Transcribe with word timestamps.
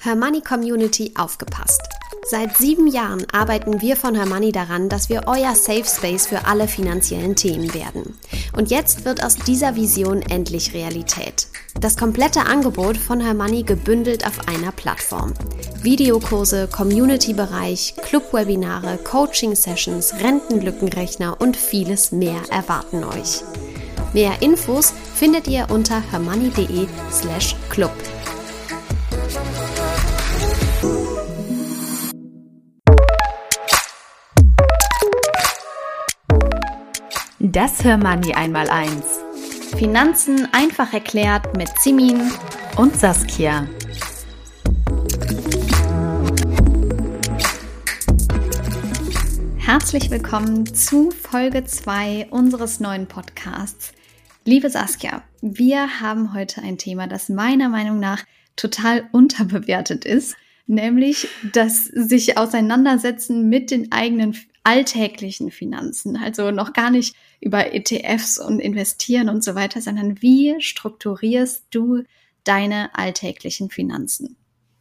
Hermoney 0.00 0.42
Community 0.42 1.12
aufgepasst. 1.18 1.82
Seit 2.30 2.56
sieben 2.56 2.86
Jahren 2.86 3.26
arbeiten 3.32 3.80
wir 3.80 3.96
von 3.96 4.14
Hermoney 4.14 4.52
daran, 4.52 4.88
dass 4.88 5.08
wir 5.08 5.22
euer 5.26 5.56
Safe 5.56 5.84
Space 5.84 6.26
für 6.26 6.46
alle 6.46 6.68
finanziellen 6.68 7.34
Themen 7.34 7.74
werden. 7.74 8.16
Und 8.56 8.70
jetzt 8.70 9.04
wird 9.04 9.24
aus 9.24 9.34
dieser 9.34 9.74
Vision 9.74 10.22
endlich 10.22 10.72
Realität. 10.72 11.48
Das 11.80 11.96
komplette 11.96 12.46
Angebot 12.46 12.96
von 12.96 13.18
Hermoney 13.18 13.64
gebündelt 13.64 14.24
auf 14.24 14.46
einer 14.46 14.70
Plattform. 14.70 15.34
Videokurse, 15.82 16.68
Community-Bereich, 16.68 17.96
Club-Webinare, 18.00 18.98
Coaching-Sessions, 18.98 20.14
Rentenlückenrechner 20.22 21.40
und 21.40 21.56
vieles 21.56 22.12
mehr 22.12 22.40
erwarten 22.50 23.02
euch. 23.02 23.42
Mehr 24.12 24.42
Infos 24.42 24.94
findet 25.16 25.48
ihr 25.48 25.66
unter 25.70 26.00
hermoney.de 26.12 26.86
slash 27.10 27.56
club. 27.68 27.92
Das 37.50 37.82
Hörmoney 37.82 38.34
einmal 38.34 38.68
eins. 38.68 39.20
Finanzen 39.78 40.46
einfach 40.52 40.92
erklärt 40.92 41.56
mit 41.56 41.70
Simin 41.80 42.30
und 42.76 42.94
Saskia. 42.94 43.66
Herzlich 49.56 50.10
willkommen 50.10 50.66
zu 50.74 51.10
Folge 51.10 51.64
2 51.64 52.26
unseres 52.30 52.80
neuen 52.80 53.06
Podcasts. 53.06 53.92
Liebe 54.44 54.68
Saskia, 54.68 55.22
wir 55.40 56.02
haben 56.02 56.34
heute 56.34 56.60
ein 56.60 56.76
Thema, 56.76 57.06
das 57.06 57.30
meiner 57.30 57.70
Meinung 57.70 57.98
nach 57.98 58.24
total 58.56 59.08
unterbewertet 59.12 60.04
ist, 60.04 60.36
nämlich 60.68 61.28
das 61.52 61.84
sich 61.84 62.38
auseinandersetzen 62.38 63.48
mit 63.48 63.70
den 63.70 63.90
eigenen 63.90 64.36
alltäglichen 64.64 65.50
Finanzen, 65.50 66.16
also 66.16 66.50
noch 66.50 66.72
gar 66.72 66.90
nicht 66.90 67.16
über 67.40 67.72
ETFs 67.72 68.38
und 68.38 68.60
investieren 68.60 69.28
und 69.28 69.42
so 69.42 69.54
weiter, 69.54 69.80
sondern 69.80 70.20
wie 70.20 70.56
strukturierst 70.60 71.66
du 71.70 72.02
deine 72.44 72.94
alltäglichen 72.94 73.70
Finanzen? 73.70 74.36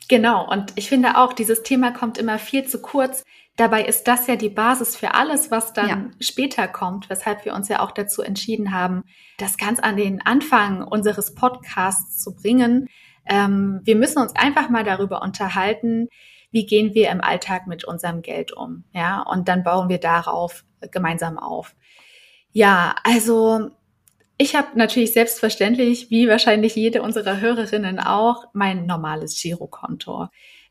Genau, 0.09 0.49
und 0.49 0.73
ich 0.75 0.89
finde 0.89 1.17
auch, 1.17 1.33
dieses 1.33 1.63
Thema 1.63 1.91
kommt 1.91 2.17
immer 2.17 2.39
viel 2.39 2.65
zu 2.65 2.81
kurz. 2.81 3.23
Dabei 3.57 3.85
ist 3.85 4.07
das 4.07 4.27
ja 4.27 4.35
die 4.35 4.49
Basis 4.49 4.95
für 4.95 5.13
alles, 5.13 5.51
was 5.51 5.73
dann 5.73 5.89
ja. 5.89 6.05
später 6.19 6.67
kommt, 6.67 7.09
weshalb 7.09 7.43
wir 7.43 7.53
uns 7.53 7.67
ja 7.67 7.81
auch 7.81 7.91
dazu 7.91 8.21
entschieden 8.21 8.71
haben, 8.71 9.03
das 9.37 9.57
ganz 9.57 9.79
an 9.79 9.97
den 9.97 10.21
Anfang 10.25 10.81
unseres 10.83 11.33
Podcasts 11.33 12.23
zu 12.23 12.35
bringen. 12.35 12.87
Ähm, 13.29 13.81
wir 13.83 13.95
müssen 13.95 14.21
uns 14.21 14.35
einfach 14.35 14.69
mal 14.69 14.83
darüber 14.83 15.21
unterhalten, 15.21 16.09
wie 16.51 16.65
gehen 16.65 16.93
wir 16.93 17.09
im 17.09 17.21
Alltag 17.21 17.67
mit 17.67 17.83
unserem 17.83 18.21
Geld 18.21 18.51
um, 18.53 18.83
ja, 18.93 19.21
und 19.21 19.47
dann 19.47 19.63
bauen 19.63 19.89
wir 19.89 19.99
darauf 19.99 20.63
gemeinsam 20.91 21.37
auf. 21.37 21.75
Ja, 22.51 22.95
also 23.03 23.69
ich 24.37 24.55
habe 24.55 24.69
natürlich 24.75 25.13
selbstverständlich, 25.13 26.09
wie 26.09 26.27
wahrscheinlich 26.27 26.75
jede 26.75 27.01
unserer 27.01 27.39
Hörerinnen 27.39 27.99
auch, 27.99 28.45
mein 28.53 28.85
normales 28.85 29.39
Girokonto. 29.41 30.27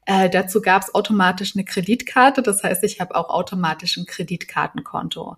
Äh, 0.07 0.31
dazu 0.31 0.63
gab 0.63 0.83
es 0.83 0.95
automatisch 0.95 1.57
eine 1.57 1.65
Kreditkarte, 1.65 2.43
das 2.43 2.63
heißt, 2.63 2.85
ich 2.85 3.01
habe 3.01 3.17
auch 3.17 3.29
automatisch 3.29 3.97
ein 3.97 4.07
Kreditkartenkonto. 4.07 5.37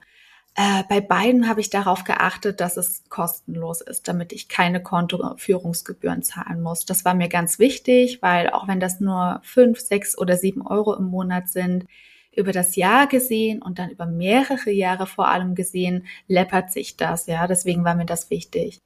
Äh, 0.58 0.82
bei 0.88 1.00
beiden 1.00 1.48
habe 1.48 1.60
ich 1.60 1.70
darauf 1.70 2.02
geachtet, 2.02 2.58
dass 2.60 2.76
es 2.76 3.04
kostenlos 3.08 3.80
ist, 3.80 4.08
damit 4.08 4.32
ich 4.32 4.48
keine 4.48 4.82
Kontoführungsgebühren 4.82 6.24
zahlen 6.24 6.62
muss. 6.62 6.84
Das 6.84 7.04
war 7.04 7.14
mir 7.14 7.28
ganz 7.28 7.60
wichtig, 7.60 8.22
weil 8.22 8.50
auch 8.50 8.66
wenn 8.66 8.80
das 8.80 8.98
nur 8.98 9.40
fünf, 9.44 9.78
sechs 9.78 10.18
oder 10.18 10.36
sieben 10.36 10.66
Euro 10.66 10.96
im 10.96 11.04
Monat 11.04 11.48
sind, 11.48 11.86
über 12.34 12.50
das 12.50 12.74
Jahr 12.74 13.06
gesehen 13.06 13.62
und 13.62 13.78
dann 13.78 13.90
über 13.90 14.06
mehrere 14.06 14.72
Jahre 14.72 15.06
vor 15.06 15.28
allem 15.28 15.54
gesehen, 15.54 16.08
läppert 16.26 16.72
sich 16.72 16.96
das. 16.96 17.26
Ja, 17.26 17.46
deswegen 17.46 17.84
war 17.84 17.94
mir 17.94 18.06
das 18.06 18.28
wichtig. 18.28 18.80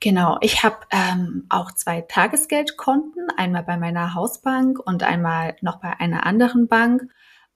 Genau, 0.00 0.38
ich 0.40 0.64
habe 0.64 0.78
ähm, 0.90 1.46
auch 1.48 1.70
zwei 1.70 2.00
Tagesgeldkonten, 2.00 3.28
einmal 3.36 3.62
bei 3.62 3.76
meiner 3.76 4.14
Hausbank 4.14 4.80
und 4.84 5.04
einmal 5.04 5.54
noch 5.60 5.76
bei 5.76 5.92
einer 6.00 6.26
anderen 6.26 6.66
Bank. 6.66 7.08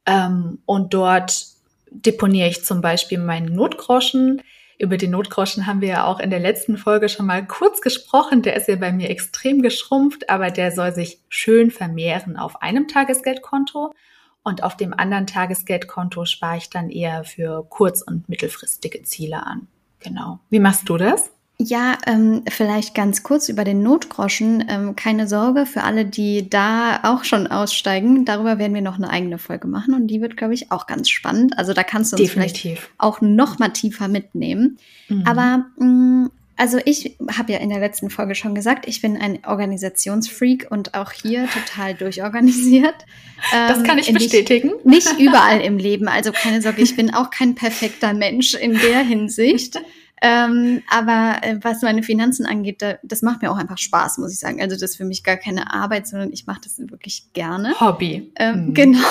Ähm, 0.06 0.60
und 0.64 0.94
dort 0.94 1.51
deponiere 1.94 2.48
ich 2.48 2.64
zum 2.64 2.80
Beispiel 2.80 3.18
meinen 3.18 3.54
Notgroschen. 3.54 4.42
Über 4.78 4.96
den 4.96 5.12
Notgroschen 5.12 5.66
haben 5.66 5.80
wir 5.80 5.88
ja 5.88 6.04
auch 6.04 6.18
in 6.18 6.30
der 6.30 6.40
letzten 6.40 6.76
Folge 6.76 7.08
schon 7.08 7.26
mal 7.26 7.46
kurz 7.46 7.80
gesprochen. 7.80 8.42
Der 8.42 8.56
ist 8.56 8.68
ja 8.68 8.76
bei 8.76 8.92
mir 8.92 9.10
extrem 9.10 9.62
geschrumpft, 9.62 10.28
aber 10.28 10.50
der 10.50 10.72
soll 10.72 10.92
sich 10.92 11.20
schön 11.28 11.70
vermehren 11.70 12.36
auf 12.36 12.62
einem 12.62 12.88
Tagesgeldkonto. 12.88 13.94
Und 14.42 14.64
auf 14.64 14.76
dem 14.76 14.92
anderen 14.92 15.26
Tagesgeldkonto 15.26 16.24
spare 16.24 16.56
ich 16.56 16.68
dann 16.68 16.90
eher 16.90 17.22
für 17.22 17.64
kurz- 17.68 18.02
und 18.02 18.28
mittelfristige 18.28 19.02
Ziele 19.02 19.46
an. 19.46 19.68
Genau. 20.00 20.40
Wie 20.50 20.58
machst 20.58 20.88
du 20.88 20.96
das? 20.96 21.30
Ja, 21.64 21.98
ähm, 22.06 22.42
vielleicht 22.48 22.94
ganz 22.94 23.22
kurz 23.22 23.48
über 23.48 23.64
den 23.64 23.82
Notgroschen. 23.82 24.64
Ähm, 24.68 24.96
keine 24.96 25.28
Sorge 25.28 25.66
für 25.66 25.82
alle, 25.82 26.04
die 26.04 26.48
da 26.48 27.00
auch 27.04 27.24
schon 27.24 27.46
aussteigen. 27.46 28.24
Darüber 28.24 28.58
werden 28.58 28.74
wir 28.74 28.82
noch 28.82 28.96
eine 28.96 29.10
eigene 29.10 29.38
Folge 29.38 29.68
machen 29.68 29.94
und 29.94 30.08
die 30.08 30.20
wird, 30.20 30.36
glaube 30.36 30.54
ich, 30.54 30.72
auch 30.72 30.86
ganz 30.86 31.08
spannend. 31.08 31.58
Also 31.58 31.72
da 31.72 31.84
kannst 31.84 32.12
du 32.12 32.16
uns 32.16 32.26
Definitiv. 32.26 32.60
vielleicht 32.62 32.90
auch 32.98 33.20
noch 33.20 33.58
mal 33.58 33.68
tiefer 33.68 34.08
mitnehmen. 34.08 34.78
Mhm. 35.08 35.24
Aber 35.26 35.66
mh, 35.78 35.86
mm, 35.86 36.30
also 36.56 36.78
ich 36.84 37.16
habe 37.36 37.52
ja 37.52 37.58
in 37.58 37.70
der 37.70 37.80
letzten 37.80 38.10
Folge 38.10 38.34
schon 38.34 38.54
gesagt, 38.54 38.86
ich 38.86 39.00
bin 39.00 39.16
ein 39.16 39.40
Organisationsfreak 39.44 40.68
und 40.70 40.94
auch 40.94 41.12
hier 41.12 41.48
total 41.48 41.94
durchorganisiert. 41.98 42.94
Das 43.50 43.82
kann 43.82 43.98
ich 43.98 44.08
ähm, 44.08 44.14
bestätigen. 44.14 44.72
Nicht, 44.84 45.06
nicht 45.18 45.20
überall 45.20 45.60
im 45.60 45.78
Leben. 45.78 46.08
Also 46.08 46.32
keine 46.32 46.62
Sorge, 46.62 46.82
ich 46.82 46.94
bin 46.94 47.14
auch 47.14 47.30
kein 47.30 47.54
perfekter 47.54 48.14
Mensch 48.14 48.54
in 48.54 48.74
der 48.78 49.00
Hinsicht. 49.00 49.78
Ähm, 50.24 50.82
aber 50.88 51.38
äh, 51.42 51.58
was 51.62 51.82
meine 51.82 52.04
Finanzen 52.04 52.46
angeht, 52.46 52.80
da, 52.80 52.94
das 53.02 53.22
macht 53.22 53.42
mir 53.42 53.50
auch 53.50 53.56
einfach 53.56 53.78
Spaß, 53.78 54.18
muss 54.18 54.32
ich 54.32 54.38
sagen. 54.38 54.62
Also 54.62 54.76
das 54.76 54.92
ist 54.92 54.96
für 54.96 55.04
mich 55.04 55.24
gar 55.24 55.36
keine 55.36 55.74
Arbeit, 55.74 56.06
sondern 56.06 56.32
ich 56.32 56.46
mache 56.46 56.60
das 56.62 56.78
wirklich 56.78 57.32
gerne. 57.32 57.74
Hobby. 57.80 58.30
Ähm, 58.36 58.66
mhm. 58.66 58.74
Genau. 58.74 59.08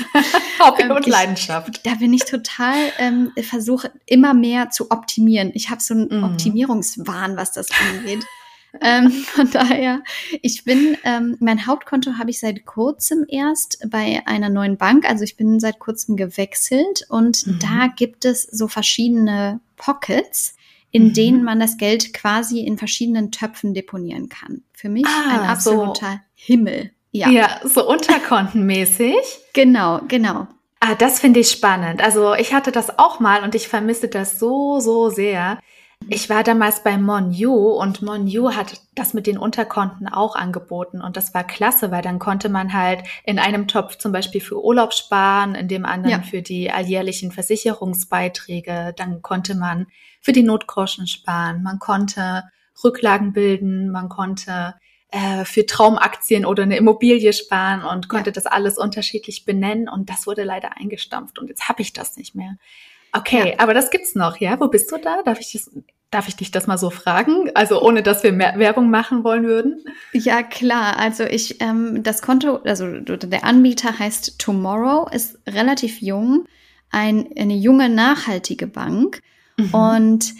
Hobby 0.58 0.82
ähm, 0.82 0.90
und 0.90 1.06
ich, 1.06 1.12
Leidenschaft. 1.12 1.86
Da 1.86 1.94
bin 1.94 2.12
ich 2.12 2.24
total, 2.24 2.74
ähm, 2.98 3.30
versuche 3.40 3.92
immer 4.04 4.34
mehr 4.34 4.70
zu 4.70 4.90
optimieren. 4.90 5.52
Ich 5.54 5.70
habe 5.70 5.80
so 5.80 5.94
einen 5.94 6.08
mhm. 6.08 6.24
Optimierungswahn, 6.24 7.36
was 7.36 7.52
das 7.52 7.68
angeht. 7.70 8.26
Ähm, 8.80 9.10
von 9.26 9.50
daher, 9.50 10.02
ich 10.42 10.64
bin, 10.64 10.96
ähm, 11.04 11.36
mein 11.40 11.66
Hauptkonto 11.66 12.12
habe 12.18 12.30
ich 12.30 12.40
seit 12.40 12.66
kurzem 12.66 13.24
erst 13.28 13.78
bei 13.90 14.22
einer 14.26 14.48
neuen 14.50 14.76
Bank. 14.76 15.08
Also 15.08 15.24
ich 15.24 15.36
bin 15.36 15.60
seit 15.60 15.78
kurzem 15.78 16.16
gewechselt 16.16 17.06
und 17.08 17.46
mhm. 17.46 17.58
da 17.60 17.88
gibt 17.94 18.24
es 18.24 18.42
so 18.42 18.68
verschiedene 18.68 19.60
Pockets, 19.76 20.54
in 20.90 21.08
mhm. 21.08 21.12
denen 21.14 21.44
man 21.44 21.60
das 21.60 21.76
Geld 21.76 22.14
quasi 22.14 22.60
in 22.60 22.78
verschiedenen 22.78 23.30
Töpfen 23.30 23.74
deponieren 23.74 24.28
kann. 24.28 24.62
Für 24.72 24.88
mich 24.88 25.06
ah, 25.06 25.30
ein 25.30 25.40
absoluter 25.48 26.12
so. 26.12 26.18
Himmel. 26.34 26.92
Ja. 27.10 27.30
ja, 27.30 27.60
so 27.64 27.88
unterkontenmäßig. 27.88 29.16
genau, 29.54 30.00
genau. 30.08 30.46
Ah, 30.80 30.94
das 30.94 31.18
finde 31.18 31.40
ich 31.40 31.50
spannend. 31.50 32.00
Also 32.00 32.34
ich 32.34 32.54
hatte 32.54 32.70
das 32.70 32.98
auch 32.98 33.18
mal 33.18 33.42
und 33.42 33.54
ich 33.54 33.66
vermisse 33.66 34.08
das 34.08 34.38
so, 34.38 34.78
so 34.78 35.10
sehr. 35.10 35.58
Ich 36.06 36.30
war 36.30 36.42
damals 36.42 36.82
bei 36.82 36.96
Monju 36.96 37.52
und 37.52 38.00
Monju 38.00 38.54
hat 38.54 38.80
das 38.94 39.12
mit 39.12 39.26
den 39.26 39.36
Unterkonten 39.36 40.08
auch 40.08 40.36
angeboten 40.36 41.02
und 41.02 41.16
das 41.16 41.34
war 41.34 41.44
klasse, 41.44 41.90
weil 41.90 42.02
dann 42.02 42.18
konnte 42.18 42.48
man 42.48 42.72
halt 42.72 43.02
in 43.24 43.38
einem 43.38 43.68
Topf 43.68 43.98
zum 43.98 44.12
Beispiel 44.12 44.40
für 44.40 44.62
Urlaub 44.62 44.94
sparen, 44.94 45.54
in 45.54 45.68
dem 45.68 45.84
anderen 45.84 46.22
ja. 46.22 46.26
für 46.26 46.40
die 46.40 46.70
alljährlichen 46.70 47.30
Versicherungsbeiträge, 47.30 48.94
dann 48.96 49.20
konnte 49.20 49.54
man 49.54 49.86
für 50.20 50.32
die 50.32 50.42
Notgroschen 50.42 51.06
sparen, 51.06 51.62
man 51.62 51.78
konnte 51.78 52.44
Rücklagen 52.82 53.32
bilden, 53.32 53.90
man 53.90 54.08
konnte 54.08 54.76
äh, 55.10 55.44
für 55.44 55.66
Traumaktien 55.66 56.44
oder 56.46 56.62
eine 56.62 56.76
Immobilie 56.76 57.32
sparen 57.32 57.82
und 57.82 58.08
konnte 58.08 58.30
ja. 58.30 58.34
das 58.34 58.46
alles 58.46 58.78
unterschiedlich 58.78 59.44
benennen 59.44 59.88
und 59.88 60.08
das 60.08 60.26
wurde 60.26 60.44
leider 60.44 60.76
eingestampft 60.76 61.38
und 61.38 61.48
jetzt 61.48 61.68
habe 61.68 61.82
ich 61.82 61.92
das 61.92 62.16
nicht 62.16 62.34
mehr. 62.34 62.56
Okay, 63.12 63.50
ja. 63.50 63.54
aber 63.58 63.74
das 63.74 63.90
gibt's 63.90 64.14
noch, 64.14 64.38
ja? 64.38 64.58
Wo 64.60 64.68
bist 64.68 64.90
du 64.92 64.98
da? 64.98 65.22
Darf 65.22 65.40
ich 65.40 65.52
das, 65.52 65.70
darf 66.10 66.28
ich 66.28 66.36
dich 66.36 66.50
das 66.50 66.66
mal 66.66 66.78
so 66.78 66.90
fragen? 66.90 67.50
Also 67.54 67.82
ohne, 67.82 68.02
dass 68.02 68.22
wir 68.22 68.32
mehr 68.32 68.58
Werbung 68.58 68.90
machen 68.90 69.24
wollen 69.24 69.44
würden? 69.44 69.84
Ja, 70.12 70.42
klar. 70.42 70.98
Also 70.98 71.24
ich, 71.24 71.60
ähm, 71.60 72.02
das 72.02 72.22
Konto, 72.22 72.56
also 72.64 73.00
der 73.00 73.44
Anbieter 73.44 73.98
heißt 73.98 74.38
Tomorrow, 74.38 75.08
ist 75.10 75.38
relativ 75.46 76.00
jung, 76.00 76.46
ein, 76.90 77.28
eine 77.36 77.54
junge, 77.54 77.88
nachhaltige 77.88 78.66
Bank. 78.66 79.22
Mhm. 79.56 79.74
Und 79.74 80.34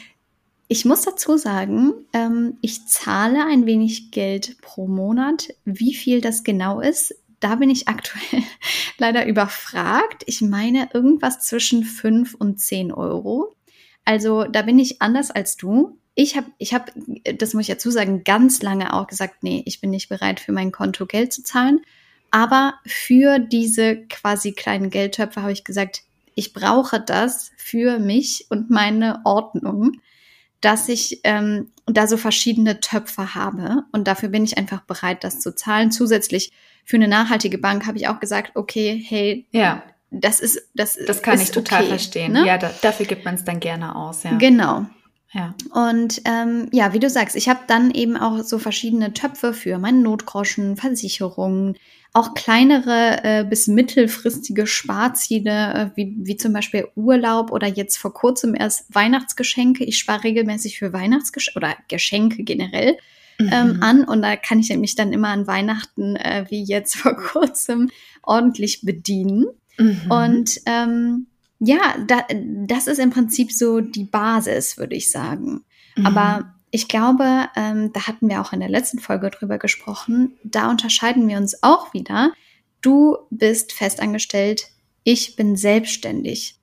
ich 0.68 0.84
muss 0.84 1.02
dazu 1.02 1.36
sagen, 1.36 1.92
ähm, 2.12 2.58
ich 2.60 2.86
zahle 2.86 3.46
ein 3.46 3.64
wenig 3.66 4.10
Geld 4.10 4.60
pro 4.60 4.86
Monat. 4.86 5.48
Wie 5.64 5.94
viel 5.94 6.20
das 6.20 6.44
genau 6.44 6.80
ist, 6.80 7.14
da 7.40 7.56
bin 7.56 7.70
ich 7.70 7.88
aktuell 7.88 8.42
leider 8.98 9.26
überfragt. 9.26 10.24
Ich 10.26 10.40
meine 10.40 10.90
irgendwas 10.92 11.40
zwischen 11.40 11.84
fünf 11.84 12.34
und 12.34 12.60
zehn 12.60 12.92
Euro. 12.92 13.54
Also 14.04 14.44
da 14.44 14.62
bin 14.62 14.78
ich 14.78 15.02
anders 15.02 15.30
als 15.30 15.56
du. 15.56 15.98
ich 16.14 16.36
habe, 16.36 16.46
ich 16.58 16.74
habe, 16.74 16.90
das 17.36 17.54
muss 17.54 17.62
ich 17.62 17.74
dazu 17.74 17.90
sagen, 17.90 18.24
ganz 18.24 18.62
lange 18.62 18.94
auch 18.94 19.06
gesagt, 19.06 19.42
nee, 19.42 19.62
ich 19.66 19.80
bin 19.80 19.90
nicht 19.90 20.08
bereit, 20.08 20.40
für 20.40 20.52
mein 20.52 20.72
Konto 20.72 21.06
Geld 21.06 21.32
zu 21.32 21.42
zahlen. 21.42 21.80
Aber 22.30 22.74
für 22.86 23.38
diese 23.38 23.96
quasi 24.06 24.52
kleinen 24.52 24.90
Geldtöpfe 24.90 25.42
habe 25.42 25.52
ich 25.52 25.64
gesagt, 25.64 26.02
ich 26.34 26.52
brauche 26.52 27.00
das 27.00 27.52
für 27.56 27.98
mich 27.98 28.46
und 28.48 28.70
meine 28.70 29.20
Ordnung, 29.24 30.00
dass 30.60 30.88
ich 30.88 31.20
ähm, 31.24 31.70
da 31.86 32.06
so 32.06 32.16
verschiedene 32.16 32.80
Töpfe 32.80 33.34
habe. 33.34 33.84
Und 33.92 34.08
dafür 34.08 34.28
bin 34.28 34.44
ich 34.44 34.58
einfach 34.58 34.82
bereit, 34.82 35.24
das 35.24 35.40
zu 35.40 35.54
zahlen. 35.54 35.90
Zusätzlich 35.90 36.52
für 36.84 36.96
eine 36.96 37.08
nachhaltige 37.08 37.58
Bank 37.58 37.86
habe 37.86 37.98
ich 37.98 38.08
auch 38.08 38.20
gesagt, 38.20 38.52
okay, 38.54 39.02
hey, 39.06 39.46
ja. 39.52 39.82
das 40.10 40.40
ist 40.40 40.68
das. 40.74 40.98
Das 41.06 41.22
kann 41.22 41.40
ich 41.40 41.50
total 41.50 41.82
okay, 41.82 41.88
verstehen. 41.90 42.32
Ne? 42.32 42.46
Ja, 42.46 42.58
da, 42.58 42.70
dafür 42.82 43.06
gibt 43.06 43.24
man 43.24 43.34
es 43.34 43.44
dann 43.44 43.60
gerne 43.60 43.94
aus. 43.94 44.22
Ja. 44.22 44.36
Genau. 44.38 44.86
Ja. 45.32 45.54
Und 45.72 46.22
ähm, 46.24 46.68
ja, 46.72 46.94
wie 46.94 47.00
du 47.00 47.10
sagst, 47.10 47.36
ich 47.36 47.48
habe 47.48 47.60
dann 47.66 47.90
eben 47.90 48.16
auch 48.16 48.42
so 48.42 48.58
verschiedene 48.58 49.12
Töpfe 49.12 49.52
für 49.52 49.78
meine 49.78 49.98
Notgroschen, 49.98 50.76
Versicherungen, 50.76 51.76
auch 52.14 52.32
kleinere 52.32 53.22
äh, 53.22 53.44
bis 53.44 53.66
mittelfristige 53.66 54.66
Sparziele, 54.66 55.74
äh, 55.74 55.96
wie, 55.96 56.16
wie 56.18 56.36
zum 56.36 56.54
Beispiel 56.54 56.88
Urlaub 56.96 57.52
oder 57.52 57.66
jetzt 57.66 57.98
vor 57.98 58.14
kurzem 58.14 58.54
erst 58.54 58.92
Weihnachtsgeschenke. 58.94 59.84
Ich 59.84 59.98
spare 59.98 60.24
regelmäßig 60.24 60.78
für 60.78 60.94
Weihnachtsgeschenke 60.94 61.58
oder 61.58 61.76
Geschenke 61.88 62.44
generell 62.44 62.96
ähm, 63.38 63.74
mhm. 63.74 63.82
an 63.82 64.04
und 64.04 64.22
da 64.22 64.36
kann 64.36 64.58
ich 64.58 64.74
mich 64.76 64.94
dann 64.94 65.12
immer 65.12 65.28
an 65.28 65.46
Weihnachten, 65.46 66.16
äh, 66.16 66.46
wie 66.48 66.62
jetzt 66.62 66.96
vor 66.96 67.16
kurzem, 67.16 67.90
ordentlich 68.22 68.82
bedienen. 68.82 69.46
Mhm. 69.78 70.10
Und 70.10 70.60
ähm, 70.66 71.26
ja, 71.60 71.96
da, 72.06 72.24
das 72.66 72.86
ist 72.86 72.98
im 72.98 73.10
Prinzip 73.10 73.52
so 73.52 73.80
die 73.80 74.04
Basis, 74.04 74.78
würde 74.78 74.94
ich 74.94 75.10
sagen. 75.10 75.64
Mhm. 75.96 76.06
Aber 76.06 76.54
ich 76.70 76.88
glaube, 76.88 77.48
ähm, 77.56 77.92
da 77.92 78.06
hatten 78.06 78.28
wir 78.28 78.40
auch 78.40 78.52
in 78.52 78.60
der 78.60 78.68
letzten 78.68 78.98
Folge 78.98 79.30
drüber 79.30 79.58
gesprochen, 79.58 80.32
da 80.44 80.70
unterscheiden 80.70 81.26
wir 81.28 81.38
uns 81.38 81.62
auch 81.62 81.94
wieder. 81.94 82.32
Du 82.80 83.16
bist 83.30 83.72
festangestellt, 83.72 84.68
ich 85.02 85.36
bin 85.36 85.56
selbstständig. 85.56 86.56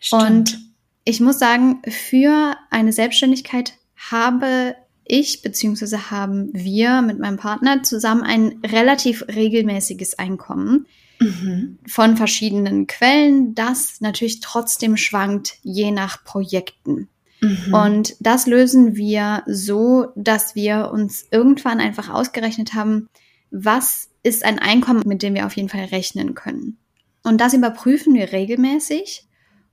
Stimmt. 0.00 0.22
Und 0.22 0.58
ich 1.04 1.20
muss 1.20 1.38
sagen, 1.38 1.82
für 1.88 2.56
eine 2.70 2.92
Selbstständigkeit 2.92 3.74
habe 4.10 4.76
ich 5.04 5.42
beziehungsweise 5.42 6.10
haben 6.10 6.50
wir 6.52 7.02
mit 7.02 7.18
meinem 7.18 7.38
Partner 7.38 7.82
zusammen 7.82 8.22
ein 8.22 8.60
relativ 8.64 9.24
regelmäßiges 9.26 10.18
Einkommen 10.18 10.86
mhm. 11.20 11.78
von 11.86 12.16
verschiedenen 12.16 12.86
Quellen, 12.86 13.54
das 13.54 14.00
natürlich 14.00 14.40
trotzdem 14.40 14.96
schwankt 14.96 15.58
je 15.62 15.90
nach 15.90 16.24
Projekten. 16.24 17.08
Mhm. 17.40 17.74
Und 17.74 18.16
das 18.20 18.46
lösen 18.46 18.96
wir 18.96 19.42
so, 19.46 20.08
dass 20.16 20.54
wir 20.54 20.90
uns 20.92 21.26
irgendwann 21.30 21.80
einfach 21.80 22.08
ausgerechnet 22.08 22.74
haben, 22.74 23.08
was 23.50 24.08
ist 24.22 24.44
ein 24.44 24.58
Einkommen, 24.58 25.02
mit 25.06 25.22
dem 25.22 25.34
wir 25.34 25.46
auf 25.46 25.56
jeden 25.56 25.68
Fall 25.68 25.84
rechnen 25.84 26.34
können. 26.34 26.78
Und 27.22 27.40
das 27.40 27.54
überprüfen 27.54 28.14
wir 28.14 28.32
regelmäßig 28.32 29.26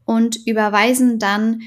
und 0.05 0.37
überweisen 0.45 1.19
dann 1.19 1.61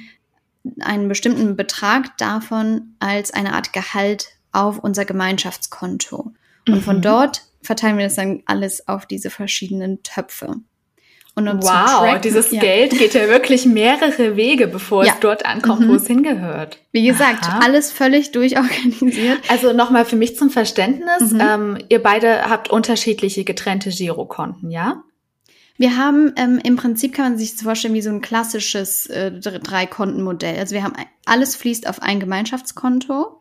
einen 0.81 1.09
bestimmten 1.09 1.57
Betrag 1.57 2.17
davon 2.19 2.95
als 2.99 3.33
eine 3.33 3.55
Art 3.55 3.73
Gehalt 3.73 4.29
auf 4.53 4.79
unser 4.79 5.05
Gemeinschaftskonto. 5.05 6.33
Und 6.67 6.75
mhm. 6.75 6.83
von 6.83 7.03
dort 7.03 7.48
verteilen 7.69 7.99
wir 7.99 8.07
das 8.07 8.15
dann 8.15 8.43
alles 8.47 8.89
auf 8.89 9.05
diese 9.05 9.29
verschiedenen 9.29 10.03
Töpfe. 10.03 10.55
Und 11.35 11.49
um 11.49 11.63
wow, 11.63 12.01
tracken, 12.01 12.23
dieses 12.23 12.51
ja. 12.51 12.61
Geld 12.61 12.99
geht 12.99 13.13
ja 13.13 13.29
wirklich 13.29 13.67
mehrere 13.67 14.37
Wege, 14.37 14.67
bevor 14.67 15.05
ja. 15.05 15.13
es 15.13 15.21
dort 15.21 15.45
ankommt, 15.45 15.83
mhm. 15.83 15.91
wo 15.91 15.95
es 15.95 16.07
hingehört. 16.07 16.79
Wie 16.93 17.07
gesagt, 17.07 17.45
Aha. 17.45 17.61
alles 17.63 17.93
völlig 17.93 18.33
durchorganisiert. 18.33 19.39
Also 19.49 19.75
nochmal 19.75 20.07
für 20.07 20.17
mich 20.17 20.37
zum 20.37 20.49
Verständnis, 20.49 21.33
mhm. 21.33 21.41
ähm, 21.41 21.79
ihr 21.91 22.03
beide 22.03 22.49
habt 22.49 22.71
unterschiedliche 22.71 23.45
getrennte 23.45 23.91
Girokonten, 23.91 24.71
ja? 24.71 25.05
Wir 25.77 25.97
haben 25.97 26.33
ähm, 26.37 26.59
im 26.65 26.75
Prinzip 26.75 27.15
kann 27.15 27.33
man 27.33 27.39
sich 27.39 27.53
das 27.53 27.63
vorstellen 27.63 27.95
wie 27.95 28.03
so 28.03 28.11
ein 28.11 28.23
klassisches 28.23 29.07
äh, 29.07 29.31
Drei-Konten-Modell. 29.31 30.59
Also 30.59 30.75
wir 30.75 30.83
haben 30.83 30.95
alles 31.27 31.55
fließt 31.55 31.87
auf 31.87 32.03
ein 32.03 32.19
Gemeinschaftskonto 32.19 33.38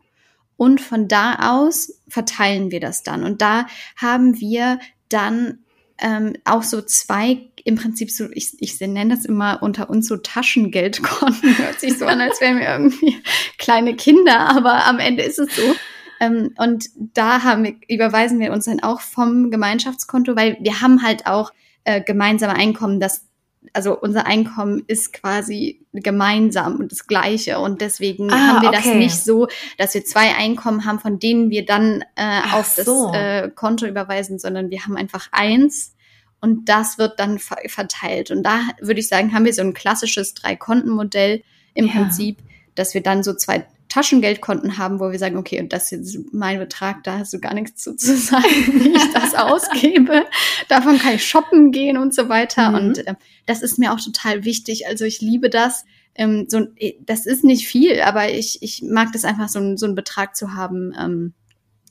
und 0.58 0.80
von 0.80 1.06
da 1.06 1.54
aus 1.56 2.02
verteilen 2.08 2.72
wir 2.72 2.80
das 2.80 3.04
dann. 3.04 3.22
Und 3.22 3.40
da 3.40 3.68
haben 3.96 4.40
wir 4.40 4.80
dann 5.08 5.60
ähm, 5.98 6.34
auch 6.44 6.64
so 6.64 6.82
zwei, 6.82 7.48
im 7.64 7.76
Prinzip 7.76 8.10
so, 8.10 8.26
ich, 8.32 8.56
ich 8.58 8.80
nenne 8.80 9.14
das 9.14 9.24
immer 9.24 9.62
unter 9.62 9.88
uns 9.88 10.08
so 10.08 10.16
Taschengeldkonten. 10.16 11.56
Hört 11.58 11.78
sich 11.80 11.96
so 11.96 12.06
an, 12.06 12.20
als 12.20 12.40
wären 12.40 12.58
wir 12.58 12.68
irgendwie 12.68 13.22
kleine 13.58 13.94
Kinder, 13.94 14.50
aber 14.50 14.84
am 14.84 14.98
Ende 14.98 15.22
ist 15.22 15.38
es 15.38 15.54
so. 15.54 15.76
Ähm, 16.18 16.52
und 16.58 16.86
da 16.96 17.44
haben 17.44 17.62
wir, 17.62 17.76
überweisen 17.88 18.40
wir 18.40 18.52
uns 18.52 18.64
dann 18.64 18.82
auch 18.82 19.00
vom 19.00 19.52
Gemeinschaftskonto, 19.52 20.34
weil 20.34 20.58
wir 20.60 20.80
haben 20.80 21.04
halt 21.04 21.26
auch 21.26 21.52
äh, 21.84 22.02
gemeinsame 22.02 22.54
Einkommen, 22.54 22.98
das 22.98 23.27
also 23.72 23.98
unser 23.98 24.26
Einkommen 24.26 24.84
ist 24.86 25.12
quasi 25.12 25.86
gemeinsam 25.92 26.76
und 26.76 26.92
das 26.92 27.06
gleiche 27.06 27.58
und 27.58 27.80
deswegen 27.80 28.30
ah, 28.32 28.36
haben 28.36 28.62
wir 28.62 28.68
okay. 28.68 28.82
das 28.82 28.94
nicht 28.94 29.24
so, 29.24 29.48
dass 29.76 29.94
wir 29.94 30.04
zwei 30.04 30.34
Einkommen 30.36 30.84
haben, 30.84 30.98
von 30.98 31.18
denen 31.18 31.50
wir 31.50 31.64
dann 31.64 32.04
äh, 32.16 32.40
auf 32.52 32.66
so. 32.66 33.10
das 33.12 33.20
äh, 33.20 33.50
Konto 33.50 33.86
überweisen, 33.86 34.38
sondern 34.38 34.70
wir 34.70 34.84
haben 34.84 34.96
einfach 34.96 35.28
eins 35.32 35.94
und 36.40 36.68
das 36.68 36.98
wird 36.98 37.18
dann 37.18 37.38
ver 37.38 37.56
verteilt 37.66 38.30
und 38.30 38.42
da 38.42 38.60
würde 38.80 39.00
ich 39.00 39.08
sagen, 39.08 39.32
haben 39.32 39.44
wir 39.44 39.52
so 39.52 39.62
ein 39.62 39.74
klassisches 39.74 40.34
Drei-Konten-Modell 40.34 41.42
im 41.74 41.86
ja. 41.86 41.92
Prinzip, 41.92 42.38
dass 42.74 42.94
wir 42.94 43.02
dann 43.02 43.22
so 43.22 43.34
zwei 43.34 43.66
Taschengeldkonten 43.88 44.76
haben, 44.78 45.00
wo 45.00 45.10
wir 45.10 45.18
sagen, 45.18 45.36
okay, 45.36 45.60
und 45.60 45.72
das 45.72 45.92
ist 45.92 46.32
mein 46.32 46.58
Betrag, 46.58 47.02
da 47.04 47.18
hast 47.18 47.32
du 47.32 47.40
gar 47.40 47.54
nichts 47.54 47.82
zu, 47.82 47.96
zu 47.96 48.16
sagen, 48.16 48.44
wie 48.72 48.94
ich 48.94 49.12
das 49.12 49.34
ausgebe. 49.34 50.26
Davon 50.68 50.98
kann 50.98 51.14
ich 51.14 51.26
shoppen 51.26 51.72
gehen 51.72 51.96
und 51.96 52.14
so 52.14 52.28
weiter. 52.28 52.70
Mhm. 52.70 52.76
Und 52.76 53.06
äh, 53.06 53.14
das 53.46 53.62
ist 53.62 53.78
mir 53.78 53.92
auch 53.92 54.00
total 54.00 54.44
wichtig. 54.44 54.86
Also 54.86 55.04
ich 55.04 55.20
liebe 55.20 55.48
das. 55.50 55.84
Ähm, 56.14 56.46
so, 56.48 56.66
äh, 56.76 56.94
das 57.00 57.26
ist 57.26 57.44
nicht 57.44 57.66
viel, 57.66 58.00
aber 58.00 58.30
ich, 58.30 58.62
ich 58.62 58.82
mag 58.82 59.12
das 59.12 59.24
einfach, 59.24 59.48
so, 59.48 59.76
so 59.76 59.86
einen 59.86 59.94
Betrag 59.94 60.36
zu 60.36 60.54
haben, 60.54 60.94
ähm, 60.98 61.32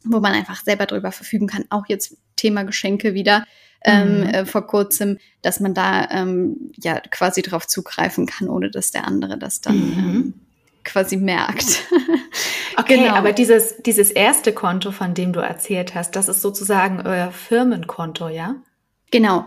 wo 0.04 0.20
man 0.20 0.34
einfach 0.34 0.64
selber 0.64 0.86
drüber 0.86 1.12
verfügen 1.12 1.48
kann. 1.48 1.66
Auch 1.70 1.86
jetzt 1.88 2.16
Thema 2.36 2.64
Geschenke 2.64 3.14
wieder. 3.14 3.46
Ähm, 3.84 4.22
mhm. 4.22 4.24
äh, 4.24 4.46
vor 4.46 4.66
kurzem, 4.66 5.20
dass 5.44 5.60
man 5.60 5.76
da 5.76 6.10
ähm, 6.10 6.72
ja 6.78 7.00
quasi 7.00 7.44
drauf 7.44 7.68
zugreifen 7.68 8.26
kann, 8.26 8.50
ohne 8.50 8.72
dass 8.72 8.90
der 8.90 9.08
andere 9.08 9.38
das 9.38 9.62
dann 9.62 9.78
mhm. 9.78 9.98
ähm, 9.98 10.34
quasi 10.88 11.18
merkt. 11.18 11.84
Okay, 12.80 12.98
genau. 12.98 13.16
aber 13.16 13.34
dieses, 13.34 13.78
dieses 13.78 14.12
erste 14.12 14.54
Konto, 14.54 14.92
von 14.92 15.16
dem 15.16 15.34
du 15.34 15.40
erzählt 15.40 15.96
hast, 15.96 16.16
das 16.16 16.30
ist 16.30 16.44
sozusagen 16.44 17.02
euer 17.08 17.32
Firmenkonto, 17.32 18.30
ja? 18.30 18.58
Genau. 19.10 19.46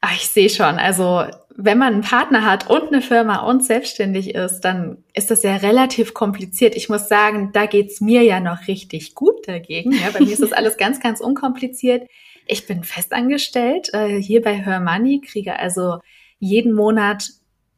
Ach, 0.00 0.12
ich 0.16 0.28
sehe 0.28 0.50
schon. 0.50 0.80
Also, 0.80 1.24
wenn 1.54 1.78
man 1.78 1.92
einen 1.92 2.02
Partner 2.02 2.44
hat 2.44 2.68
und 2.68 2.88
eine 2.88 3.00
Firma 3.00 3.46
und 3.46 3.64
selbstständig 3.64 4.34
ist, 4.34 4.62
dann 4.62 5.04
ist 5.14 5.30
das 5.30 5.44
ja 5.44 5.54
relativ 5.56 6.12
kompliziert. 6.12 6.74
Ich 6.74 6.88
muss 6.88 7.06
sagen, 7.06 7.50
da 7.52 7.66
geht's 7.66 8.00
mir 8.00 8.22
ja 8.22 8.40
noch 8.40 8.66
richtig 8.66 9.14
gut 9.14 9.46
dagegen. 9.46 9.92
Ja, 9.92 10.10
bei 10.12 10.18
mir 10.18 10.32
ist 10.32 10.42
das 10.42 10.52
alles 10.52 10.76
ganz, 10.76 10.98
ganz 10.98 11.20
unkompliziert. 11.20 12.08
Ich 12.46 12.66
bin 12.66 12.82
festangestellt 12.82 13.90
äh, 13.94 14.20
hier 14.20 14.42
bei 14.42 14.56
Her 14.56 14.80
Money, 14.80 15.20
kriege 15.20 15.56
also 15.56 15.98
jeden 16.40 16.72
Monat 16.72 17.28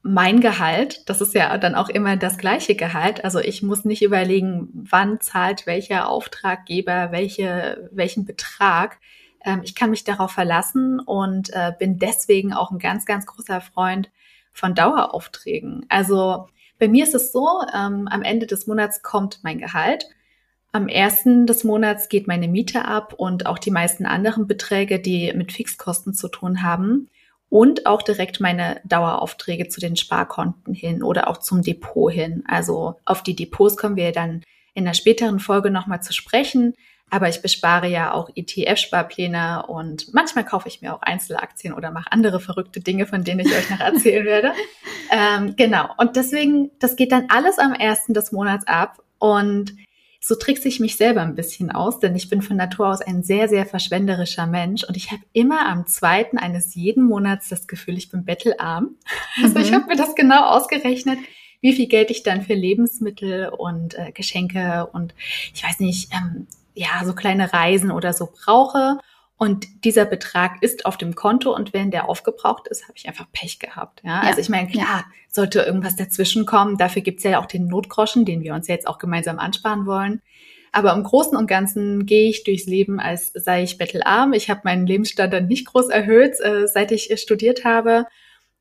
mein 0.06 0.40
Gehalt, 0.40 1.08
das 1.08 1.22
ist 1.22 1.34
ja 1.34 1.56
dann 1.56 1.74
auch 1.74 1.88
immer 1.88 2.18
das 2.18 2.36
gleiche 2.36 2.74
Gehalt. 2.74 3.24
Also 3.24 3.40
ich 3.40 3.62
muss 3.62 3.86
nicht 3.86 4.02
überlegen, 4.02 4.68
wann 4.74 5.18
zahlt 5.22 5.66
welcher 5.66 6.10
Auftraggeber 6.10 7.10
welche, 7.10 7.88
welchen 7.90 8.26
Betrag. 8.26 8.98
Ähm, 9.42 9.62
ich 9.64 9.74
kann 9.74 9.88
mich 9.88 10.04
darauf 10.04 10.30
verlassen 10.30 11.00
und 11.00 11.48
äh, 11.54 11.72
bin 11.78 11.98
deswegen 11.98 12.52
auch 12.52 12.70
ein 12.70 12.78
ganz, 12.78 13.06
ganz 13.06 13.24
großer 13.24 13.62
Freund 13.62 14.10
von 14.52 14.74
Daueraufträgen. 14.74 15.86
Also 15.88 16.48
bei 16.78 16.86
mir 16.86 17.04
ist 17.04 17.14
es 17.14 17.32
so, 17.32 17.62
ähm, 17.74 18.06
am 18.06 18.20
Ende 18.20 18.46
des 18.46 18.66
Monats 18.66 19.02
kommt 19.02 19.40
mein 19.42 19.58
Gehalt. 19.58 20.04
Am 20.70 20.86
ersten 20.86 21.46
des 21.46 21.64
Monats 21.64 22.10
geht 22.10 22.28
meine 22.28 22.48
Miete 22.48 22.84
ab 22.84 23.14
und 23.16 23.46
auch 23.46 23.58
die 23.58 23.70
meisten 23.70 24.04
anderen 24.04 24.46
Beträge, 24.46 25.00
die 25.00 25.32
mit 25.34 25.50
Fixkosten 25.50 26.12
zu 26.12 26.28
tun 26.28 26.62
haben 26.62 27.08
und 27.54 27.86
auch 27.86 28.02
direkt 28.02 28.40
meine 28.40 28.80
Daueraufträge 28.82 29.68
zu 29.68 29.80
den 29.80 29.94
Sparkonten 29.94 30.74
hin 30.74 31.04
oder 31.04 31.28
auch 31.28 31.36
zum 31.36 31.62
Depot 31.62 32.12
hin. 32.12 32.42
Also 32.48 32.96
auf 33.04 33.22
die 33.22 33.36
Depots 33.36 33.76
kommen 33.76 33.94
wir 33.94 34.10
dann 34.10 34.42
in 34.74 34.84
der 34.84 34.94
späteren 34.94 35.38
Folge 35.38 35.70
nochmal 35.70 36.02
zu 36.02 36.12
sprechen. 36.12 36.74
Aber 37.10 37.28
ich 37.28 37.42
bespare 37.42 37.86
ja 37.86 38.12
auch 38.12 38.28
ETF-Sparpläne 38.34 39.66
und 39.68 40.12
manchmal 40.12 40.44
kaufe 40.44 40.66
ich 40.66 40.82
mir 40.82 40.96
auch 40.96 41.02
Einzelaktien 41.02 41.74
oder 41.74 41.92
mache 41.92 42.10
andere 42.10 42.40
verrückte 42.40 42.80
Dinge, 42.80 43.06
von 43.06 43.22
denen 43.22 43.46
ich 43.46 43.56
euch 43.56 43.70
noch 43.70 43.78
erzählen 43.78 44.26
werde. 44.26 44.52
Ähm, 45.10 45.54
genau. 45.54 45.90
Und 45.98 46.16
deswegen, 46.16 46.72
das 46.80 46.96
geht 46.96 47.12
dann 47.12 47.26
alles 47.28 47.58
am 47.58 47.72
ersten 47.72 48.14
des 48.14 48.32
Monats 48.32 48.66
ab. 48.66 49.00
Und 49.18 49.76
so 50.26 50.36
trickse 50.36 50.68
ich 50.68 50.80
mich 50.80 50.96
selber 50.96 51.20
ein 51.20 51.34
bisschen 51.34 51.70
aus, 51.70 51.98
denn 51.98 52.16
ich 52.16 52.30
bin 52.30 52.40
von 52.40 52.56
Natur 52.56 52.88
aus 52.88 53.02
ein 53.02 53.22
sehr, 53.22 53.46
sehr 53.46 53.66
verschwenderischer 53.66 54.46
Mensch 54.46 54.82
und 54.82 54.96
ich 54.96 55.10
habe 55.12 55.20
immer 55.34 55.66
am 55.68 55.86
zweiten 55.86 56.38
eines 56.38 56.74
jeden 56.74 57.04
Monats 57.04 57.50
das 57.50 57.66
Gefühl, 57.66 57.98
ich 57.98 58.08
bin 58.08 58.24
bettelarm. 58.24 58.96
Also 59.42 59.58
mhm. 59.58 59.64
ich 59.64 59.72
habe 59.72 59.86
mir 59.86 59.96
das 59.96 60.14
genau 60.14 60.44
ausgerechnet, 60.44 61.18
wie 61.60 61.74
viel 61.74 61.88
Geld 61.88 62.10
ich 62.10 62.22
dann 62.22 62.40
für 62.40 62.54
Lebensmittel 62.54 63.48
und 63.48 63.98
äh, 63.98 64.12
Geschenke 64.12 64.88
und 64.92 65.14
ich 65.52 65.62
weiß 65.62 65.80
nicht, 65.80 66.10
ähm, 66.14 66.46
ja, 66.74 67.04
so 67.04 67.14
kleine 67.14 67.52
Reisen 67.52 67.90
oder 67.90 68.14
so 68.14 68.32
brauche. 68.32 68.98
Und 69.36 69.66
dieser 69.84 70.04
Betrag 70.04 70.62
ist 70.62 70.86
auf 70.86 70.96
dem 70.96 71.14
Konto 71.14 71.54
und 71.54 71.72
wenn 71.72 71.90
der 71.90 72.08
aufgebraucht 72.08 72.68
ist, 72.68 72.84
habe 72.84 72.94
ich 72.96 73.08
einfach 73.08 73.26
Pech 73.32 73.58
gehabt. 73.58 74.00
Ja? 74.04 74.22
ja. 74.22 74.28
Also 74.28 74.40
ich 74.40 74.48
meine, 74.48 74.68
klar, 74.68 75.04
sollte 75.28 75.62
irgendwas 75.62 75.96
dazwischen 75.96 76.46
kommen, 76.46 76.78
dafür 76.78 77.02
gibt's 77.02 77.24
ja 77.24 77.40
auch 77.40 77.46
den 77.46 77.66
Notgroschen, 77.66 78.24
den 78.24 78.42
wir 78.42 78.54
uns 78.54 78.68
jetzt 78.68 78.86
auch 78.86 78.98
gemeinsam 78.98 79.38
ansparen 79.38 79.86
wollen. 79.86 80.22
Aber 80.70 80.92
im 80.92 81.04
Großen 81.04 81.36
und 81.36 81.46
Ganzen 81.46 82.04
gehe 82.04 82.28
ich 82.28 82.42
durchs 82.42 82.66
Leben, 82.66 82.98
als 82.98 83.32
sei 83.32 83.62
ich 83.62 83.78
bettelarm. 83.78 84.32
Ich 84.32 84.50
habe 84.50 84.62
meinen 84.64 84.86
Lebensstandard 84.86 85.46
nicht 85.46 85.66
groß 85.66 85.88
erhöht, 85.88 86.34
äh, 86.40 86.66
seit 86.66 86.90
ich 86.90 87.12
studiert 87.20 87.64
habe. 87.64 88.06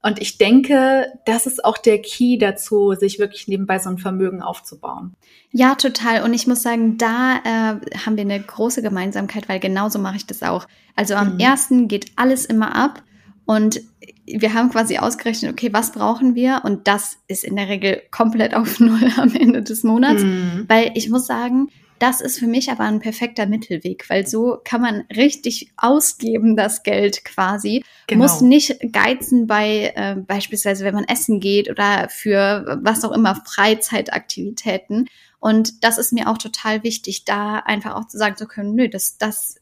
Und 0.05 0.21
ich 0.21 0.37
denke, 0.37 1.07
das 1.25 1.45
ist 1.45 1.63
auch 1.63 1.77
der 1.77 2.01
Key 2.01 2.37
dazu, 2.37 2.93
sich 2.93 3.19
wirklich 3.19 3.47
nebenbei 3.47 3.79
so 3.79 3.89
ein 3.89 3.97
Vermögen 3.97 4.41
aufzubauen. 4.41 5.15
Ja, 5.51 5.75
total. 5.75 6.23
Und 6.23 6.33
ich 6.33 6.45
muss 6.45 6.61
sagen, 6.61 6.97
da 6.97 7.37
äh, 7.37 7.97
haben 8.05 8.17
wir 8.17 8.21
eine 8.21 8.41
große 8.41 8.81
Gemeinsamkeit, 8.81 9.47
weil 9.47 9.61
genauso 9.61 9.99
mache 9.99 10.17
ich 10.17 10.27
das 10.27 10.43
auch. 10.43 10.67
Also 10.95 11.15
am 11.15 11.35
mhm. 11.35 11.39
ersten 11.39 11.87
geht 11.87 12.11
alles 12.17 12.45
immer 12.45 12.75
ab 12.75 13.01
und 13.45 13.81
wir 14.25 14.53
haben 14.53 14.71
quasi 14.71 14.97
ausgerechnet, 14.97 15.51
okay, 15.51 15.71
was 15.71 15.93
brauchen 15.93 16.35
wir? 16.35 16.61
Und 16.63 16.87
das 16.87 17.17
ist 17.27 17.45
in 17.45 17.55
der 17.55 17.69
Regel 17.69 18.01
komplett 18.11 18.53
auf 18.55 18.79
Null 18.81 19.09
am 19.15 19.33
Ende 19.33 19.63
des 19.63 19.83
Monats. 19.83 20.23
Mhm. 20.23 20.65
Weil 20.67 20.91
ich 20.95 21.09
muss 21.09 21.27
sagen, 21.27 21.69
das 22.03 22.19
ist 22.19 22.37
für 22.37 22.47
mich 22.47 22.69
aber 22.69 22.83
ein 22.83 22.99
perfekter 22.99 23.45
Mittelweg, 23.45 24.09
weil 24.09 24.27
so 24.27 24.59
kann 24.61 24.81
man 24.81 25.05
richtig 25.15 25.71
ausgeben, 25.77 26.57
das 26.57 26.83
Geld 26.83 27.23
quasi. 27.23 27.85
Genau. 28.07 28.23
Muss 28.23 28.41
nicht 28.41 28.77
geizen 28.91 29.47
bei 29.47 29.93
äh, 29.95 30.17
beispielsweise, 30.17 30.83
wenn 30.83 30.95
man 30.95 31.05
essen 31.05 31.39
geht 31.39 31.69
oder 31.69 32.09
für 32.09 32.77
was 32.83 33.05
auch 33.05 33.13
immer 33.13 33.41
Freizeitaktivitäten. 33.45 35.07
Und 35.39 35.85
das 35.85 35.97
ist 35.97 36.11
mir 36.11 36.29
auch 36.29 36.37
total 36.37 36.83
wichtig, 36.83 37.23
da 37.23 37.59
einfach 37.59 37.95
auch 37.95 38.07
zu 38.07 38.17
sagen 38.17 38.35
zu 38.35 38.47
können, 38.47 38.75
nö, 38.75 38.89
das, 38.89 39.17
das 39.17 39.55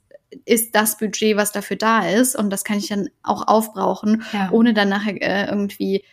ist 0.45 0.73
das 0.73 0.97
Budget, 0.97 1.37
was 1.37 1.51
dafür 1.51 1.77
da 1.77 2.07
ist. 2.07 2.35
Und 2.35 2.49
das 2.49 2.63
kann 2.63 2.79
ich 2.79 2.87
dann 2.87 3.09
auch 3.21 3.47
aufbrauchen, 3.47 4.23
ja. 4.33 4.49
ohne 4.51 4.73
dann 4.73 4.89
nachher 4.89 5.21
äh, 5.21 5.47
irgendwie 5.47 6.03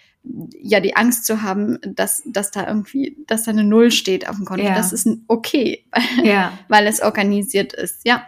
ja 0.60 0.80
die 0.80 0.96
Angst 0.96 1.26
zu 1.26 1.42
haben, 1.42 1.78
dass, 1.82 2.22
dass 2.26 2.50
da 2.50 2.66
irgendwie, 2.66 3.16
dass 3.26 3.44
da 3.44 3.50
eine 3.50 3.64
Null 3.64 3.90
steht 3.90 4.28
auf 4.28 4.36
dem 4.36 4.44
Konto. 4.44 4.64
Ja. 4.64 4.74
Das 4.74 4.92
ist 4.92 5.08
okay, 5.26 5.84
ja. 6.22 6.52
weil 6.68 6.86
es 6.86 7.00
organisiert 7.00 7.72
ist, 7.72 8.00
ja. 8.04 8.22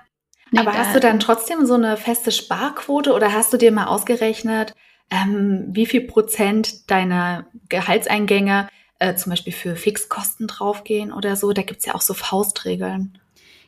Nee, 0.53 0.61
Aber 0.61 0.77
hast 0.77 0.97
du 0.97 1.01
dann 1.01 1.21
trotzdem 1.21 1.65
so 1.65 1.75
eine 1.75 1.97
feste 1.97 2.33
Sparquote 2.33 3.13
oder 3.13 3.33
hast 3.33 3.53
du 3.53 3.57
dir 3.57 3.71
mal 3.71 3.87
ausgerechnet, 3.87 4.75
ähm, 5.11 5.67
wie 5.69 5.87
viel 5.87 6.01
Prozent 6.03 6.91
deiner 6.91 7.47
Gehaltseingänge 7.69 8.69
äh, 8.99 9.15
zum 9.15 9.31
Beispiel 9.31 9.53
für 9.53 9.77
Fixkosten 9.77 10.49
draufgehen 10.49 11.13
oder 11.13 11.37
so? 11.37 11.53
Da 11.53 11.63
gibt's 11.63 11.87
ja 11.87 11.95
auch 11.95 12.01
so 12.01 12.15
Faustregeln. 12.15 13.19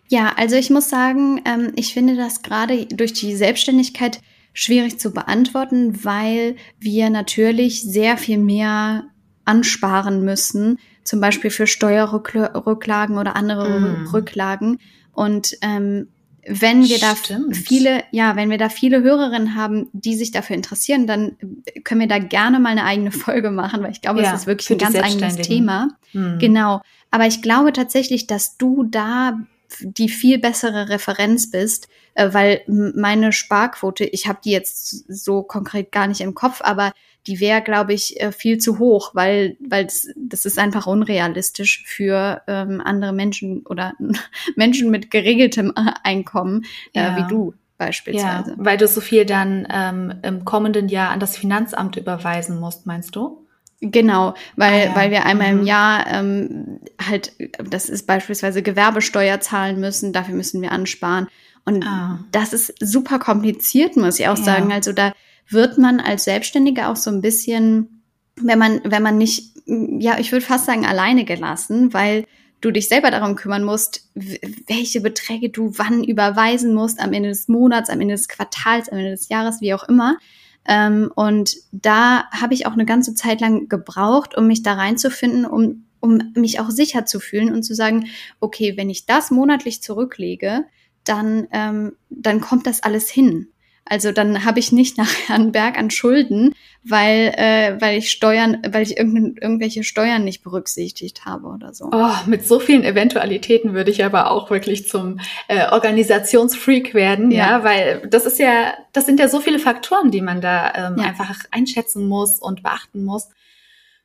Ja, 0.08 0.34
also 0.36 0.56
ich 0.56 0.70
muss 0.70 0.90
sagen, 0.90 1.40
ähm, 1.44 1.72
ich 1.76 1.94
finde 1.94 2.16
das 2.16 2.42
gerade 2.42 2.86
durch 2.86 3.12
die 3.12 3.34
Selbstständigkeit 3.34 4.20
schwierig 4.52 4.98
zu 4.98 5.12
beantworten, 5.12 6.04
weil 6.04 6.56
wir 6.78 7.10
natürlich 7.10 7.82
sehr 7.82 8.16
viel 8.16 8.38
mehr 8.38 9.04
ansparen 9.44 10.24
müssen, 10.24 10.78
zum 11.04 11.20
Beispiel 11.20 11.50
für 11.50 11.66
Steuerrücklagen 11.66 13.18
oder 13.18 13.34
andere 13.34 13.80
mm. 13.80 14.06
Rücklagen. 14.12 14.78
Und 15.12 15.56
ähm, 15.62 16.08
wenn 16.46 16.84
wir 16.84 16.98
da 16.98 17.14
Stimmt. 17.14 17.56
viele, 17.56 18.02
ja, 18.10 18.34
wenn 18.34 18.50
wir 18.50 18.58
da 18.58 18.68
viele 18.68 19.02
Hörerinnen 19.02 19.54
haben, 19.54 19.88
die 19.92 20.16
sich 20.16 20.32
dafür 20.32 20.56
interessieren, 20.56 21.06
dann 21.06 21.36
können 21.84 22.00
wir 22.00 22.08
da 22.08 22.18
gerne 22.18 22.58
mal 22.58 22.70
eine 22.70 22.84
eigene 22.84 23.12
Folge 23.12 23.50
machen, 23.50 23.82
weil 23.82 23.92
ich 23.92 24.00
glaube, 24.00 24.22
ja, 24.22 24.32
es 24.32 24.40
ist 24.40 24.46
wirklich 24.46 24.70
ein 24.70 24.78
ganz 24.78 24.96
eigenes 24.96 25.36
Thema. 25.36 25.88
Hm. 26.12 26.38
Genau. 26.40 26.82
Aber 27.10 27.26
ich 27.26 27.42
glaube 27.42 27.72
tatsächlich, 27.72 28.26
dass 28.26 28.56
du 28.56 28.84
da 28.84 29.38
die 29.80 30.08
viel 30.08 30.38
bessere 30.38 30.88
Referenz 30.88 31.50
bist, 31.50 31.88
äh, 32.14 32.32
weil 32.32 32.62
meine 32.66 33.32
Sparquote, 33.32 34.04
ich 34.04 34.26
habe 34.26 34.40
die 34.44 34.50
jetzt 34.50 35.04
so 35.08 35.42
konkret 35.42 35.92
gar 35.92 36.06
nicht 36.06 36.20
im 36.20 36.34
Kopf, 36.34 36.60
aber 36.62 36.92
die 37.26 37.40
wäre, 37.40 37.62
glaube 37.62 37.92
ich, 37.92 38.20
äh, 38.20 38.32
viel 38.32 38.58
zu 38.58 38.78
hoch, 38.78 39.14
weil, 39.14 39.56
weil 39.60 39.84
das, 39.84 40.08
das 40.16 40.44
ist 40.44 40.58
einfach 40.58 40.86
unrealistisch 40.86 41.84
für 41.86 42.42
ähm, 42.48 42.80
andere 42.80 43.12
Menschen 43.12 43.64
oder 43.66 43.94
Menschen 44.56 44.90
mit 44.90 45.10
geregeltem 45.10 45.72
Einkommen 46.02 46.64
äh, 46.94 47.00
ja. 47.00 47.16
wie 47.16 47.28
du 47.28 47.54
beispielsweise. 47.78 48.50
Ja, 48.50 48.56
weil 48.58 48.76
du 48.76 48.86
so 48.86 49.00
viel 49.00 49.24
dann 49.24 49.66
ähm, 49.72 50.14
im 50.22 50.44
kommenden 50.44 50.88
Jahr 50.88 51.10
an 51.10 51.20
das 51.20 51.36
Finanzamt 51.36 51.96
überweisen 51.96 52.58
musst, 52.58 52.86
meinst 52.86 53.16
du? 53.16 53.46
Genau, 53.84 54.34
weil, 54.54 54.82
ah, 54.82 54.84
ja. 54.84 54.96
weil 54.96 55.10
wir 55.10 55.26
einmal 55.26 55.48
im 55.48 55.60
mhm. 55.60 55.66
Jahr 55.66 56.06
ähm, 56.06 56.78
halt, 57.04 57.32
das 57.68 57.88
ist 57.88 58.06
beispielsweise 58.06 58.62
Gewerbesteuer 58.62 59.40
zahlen 59.40 59.80
müssen, 59.80 60.12
dafür 60.12 60.36
müssen 60.36 60.62
wir 60.62 60.70
ansparen. 60.70 61.26
Und 61.64 61.84
ah. 61.84 62.20
das 62.30 62.52
ist 62.52 62.74
super 62.78 63.18
kompliziert, 63.18 63.96
muss 63.96 64.20
ich 64.20 64.28
auch 64.28 64.38
ja. 64.38 64.44
sagen. 64.44 64.72
Also 64.72 64.92
da 64.92 65.12
wird 65.48 65.78
man 65.78 65.98
als 65.98 66.24
Selbstständiger 66.24 66.90
auch 66.90 66.96
so 66.96 67.10
ein 67.10 67.22
bisschen, 67.22 68.04
wenn 68.36 68.58
man, 68.58 68.80
wenn 68.84 69.02
man 69.02 69.18
nicht, 69.18 69.52
ja, 69.66 70.16
ich 70.20 70.30
würde 70.30 70.46
fast 70.46 70.66
sagen, 70.66 70.86
alleine 70.86 71.24
gelassen, 71.24 71.92
weil 71.92 72.24
du 72.60 72.70
dich 72.70 72.88
selber 72.88 73.10
darum 73.10 73.34
kümmern 73.34 73.64
musst, 73.64 74.08
welche 74.14 75.00
Beträge 75.00 75.50
du 75.50 75.72
wann 75.76 76.04
überweisen 76.04 76.72
musst, 76.72 77.00
am 77.00 77.12
Ende 77.12 77.30
des 77.30 77.48
Monats, 77.48 77.90
am 77.90 78.00
Ende 78.00 78.14
des 78.14 78.28
Quartals, 78.28 78.88
am 78.88 78.98
Ende 78.98 79.10
des 79.10 79.28
Jahres, 79.28 79.60
wie 79.60 79.74
auch 79.74 79.88
immer. 79.88 80.18
Ähm, 80.66 81.10
und 81.14 81.56
da 81.72 82.30
habe 82.30 82.54
ich 82.54 82.66
auch 82.66 82.72
eine 82.72 82.84
ganze 82.84 83.14
Zeit 83.14 83.40
lang 83.40 83.68
gebraucht, 83.68 84.36
um 84.36 84.46
mich 84.46 84.62
da 84.62 84.74
reinzufinden, 84.74 85.44
um, 85.44 85.84
um 86.00 86.32
mich 86.34 86.60
auch 86.60 86.70
sicher 86.70 87.04
zu 87.06 87.20
fühlen 87.20 87.52
und 87.52 87.62
zu 87.62 87.74
sagen, 87.74 88.06
okay, 88.40 88.76
wenn 88.76 88.90
ich 88.90 89.06
das 89.06 89.30
monatlich 89.30 89.82
zurücklege, 89.82 90.64
dann, 91.04 91.48
ähm, 91.50 91.96
dann 92.10 92.40
kommt 92.40 92.66
das 92.66 92.82
alles 92.82 93.10
hin. 93.10 93.48
Also 93.84 94.12
dann 94.12 94.44
habe 94.44 94.58
ich 94.58 94.72
nicht 94.72 94.98
nachher 94.98 95.34
einen 95.34 95.52
Berg 95.52 95.78
an 95.78 95.90
Schulden, 95.90 96.54
weil, 96.84 97.32
äh, 97.36 97.80
weil 97.80 97.98
ich 97.98 98.10
Steuern, 98.10 98.62
weil 98.68 98.82
ich 98.82 98.96
irgendwelche 98.96 99.84
Steuern 99.84 100.24
nicht 100.24 100.42
berücksichtigt 100.42 101.24
habe 101.24 101.48
oder 101.48 101.72
so. 101.72 101.90
Oh, 101.92 102.14
mit 102.26 102.46
so 102.46 102.58
vielen 102.58 102.84
Eventualitäten 102.84 103.74
würde 103.74 103.90
ich 103.90 104.04
aber 104.04 104.30
auch 104.30 104.50
wirklich 104.50 104.88
zum 104.88 105.20
äh, 105.48 105.68
Organisationsfreak 105.68 106.94
werden, 106.94 107.30
ja. 107.30 107.50
ja, 107.50 107.64
weil 107.64 108.06
das 108.08 108.26
ist 108.26 108.38
ja, 108.38 108.74
das 108.92 109.06
sind 109.06 109.20
ja 109.20 109.28
so 109.28 109.40
viele 109.40 109.58
Faktoren, 109.58 110.10
die 110.10 110.22
man 110.22 110.40
da 110.40 110.72
ähm, 110.74 110.96
ja. 110.98 111.04
einfach 111.04 111.36
einschätzen 111.50 112.08
muss 112.08 112.40
und 112.40 112.62
beachten 112.62 113.04
muss. 113.04 113.28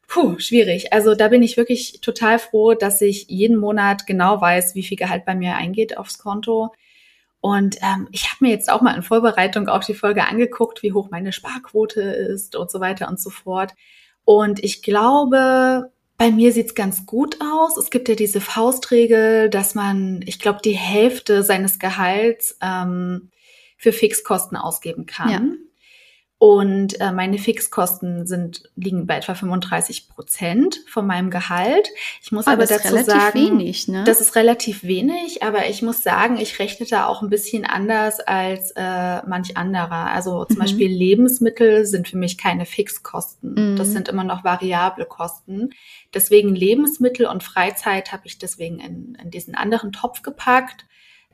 Puh, 0.07 0.39
schwierig. 0.39 0.93
Also 0.93 1.15
da 1.15 1.27
bin 1.27 1.43
ich 1.43 1.57
wirklich 1.57 1.99
total 2.01 2.39
froh, 2.39 2.73
dass 2.73 3.01
ich 3.01 3.25
jeden 3.27 3.57
Monat 3.57 4.07
genau 4.07 4.39
weiß, 4.39 4.73
wie 4.73 4.83
viel 4.83 4.97
Gehalt 4.97 5.25
bei 5.25 5.35
mir 5.35 5.55
eingeht 5.55 5.97
aufs 5.97 6.17
Konto 6.17 6.71
und 7.47 7.77
ähm, 7.81 8.09
ich 8.11 8.25
habe 8.25 8.37
mir 8.41 8.49
jetzt 8.49 8.69
auch 8.69 8.81
mal 8.81 8.93
in 8.93 9.03
Vorbereitung 9.03 9.69
auch 9.69 9.81
die 9.81 9.93
Folge 9.93 10.27
angeguckt, 10.27 10.83
wie 10.83 10.91
hoch 10.91 11.09
meine 11.11 11.31
Sparquote 11.31 12.01
ist 12.01 12.57
und 12.57 12.69
so 12.69 12.81
weiter 12.81 13.07
und 13.07 13.21
so 13.21 13.29
fort. 13.29 13.73
Und 14.25 14.61
ich 14.61 14.83
glaube, 14.83 15.89
bei 16.17 16.29
mir 16.29 16.51
sieht's 16.51 16.75
ganz 16.75 17.05
gut 17.05 17.37
aus. 17.39 17.77
Es 17.77 17.89
gibt 17.89 18.09
ja 18.09 18.15
diese 18.15 18.41
Faustregel, 18.41 19.49
dass 19.49 19.75
man, 19.75 20.23
ich 20.25 20.39
glaube, 20.39 20.59
die 20.61 20.75
Hälfte 20.75 21.41
seines 21.41 21.79
Gehalts 21.79 22.57
ähm, 22.61 23.31
für 23.77 23.93
Fixkosten 23.93 24.57
ausgeben 24.57 25.05
kann. 25.05 25.29
Ja. 25.29 25.41
Und 26.39 27.01
äh, 27.01 27.11
meine 27.11 27.39
Fixkosten 27.39 28.27
sind, 28.27 28.69
liegen 28.75 29.07
bei 29.07 29.17
etwa 29.17 29.33
35 29.33 30.07
Prozent 30.07 30.83
von 30.87 31.07
meinem 31.07 31.31
Gehalt. 31.31 31.89
Ich 32.21 32.31
muss 32.31 32.45
oh, 32.45 32.51
aber 32.51 32.67
dazu 32.67 32.95
sagen, 32.95 33.33
wenig, 33.33 33.87
ne? 33.87 34.03
das 34.03 34.21
ist 34.21 34.35
relativ 34.35 34.83
wenig, 34.83 35.41
aber 35.41 35.67
ich 35.67 35.81
muss 35.81 36.03
sagen, 36.03 36.37
ich 36.37 36.59
rechne 36.59 36.85
da 36.85 37.07
auch 37.07 37.23
ein 37.23 37.29
bisschen 37.29 37.65
anders 37.65 38.19
als 38.19 38.71
äh, 38.75 39.25
manch 39.25 39.57
anderer. 39.57 40.11
Also 40.11 40.45
zum 40.45 40.57
mhm. 40.57 40.61
Beispiel 40.61 40.91
Lebensmittel 40.91 41.87
sind 41.87 42.07
für 42.07 42.17
mich 42.17 42.37
keine 42.37 42.67
Fixkosten. 42.67 43.71
Mhm. 43.71 43.75
Das 43.77 43.87
sind 43.87 44.07
immer 44.07 44.23
noch 44.23 44.43
variable 44.43 45.05
Kosten. 45.05 45.71
Deswegen 46.13 46.53
Lebensmittel 46.53 47.25
und 47.25 47.41
Freizeit 47.41 48.11
habe 48.11 48.27
ich 48.27 48.37
deswegen 48.37 48.79
in, 48.79 49.15
in 49.15 49.31
diesen 49.31 49.55
anderen 49.55 49.91
Topf 49.91 50.21
gepackt. 50.21 50.85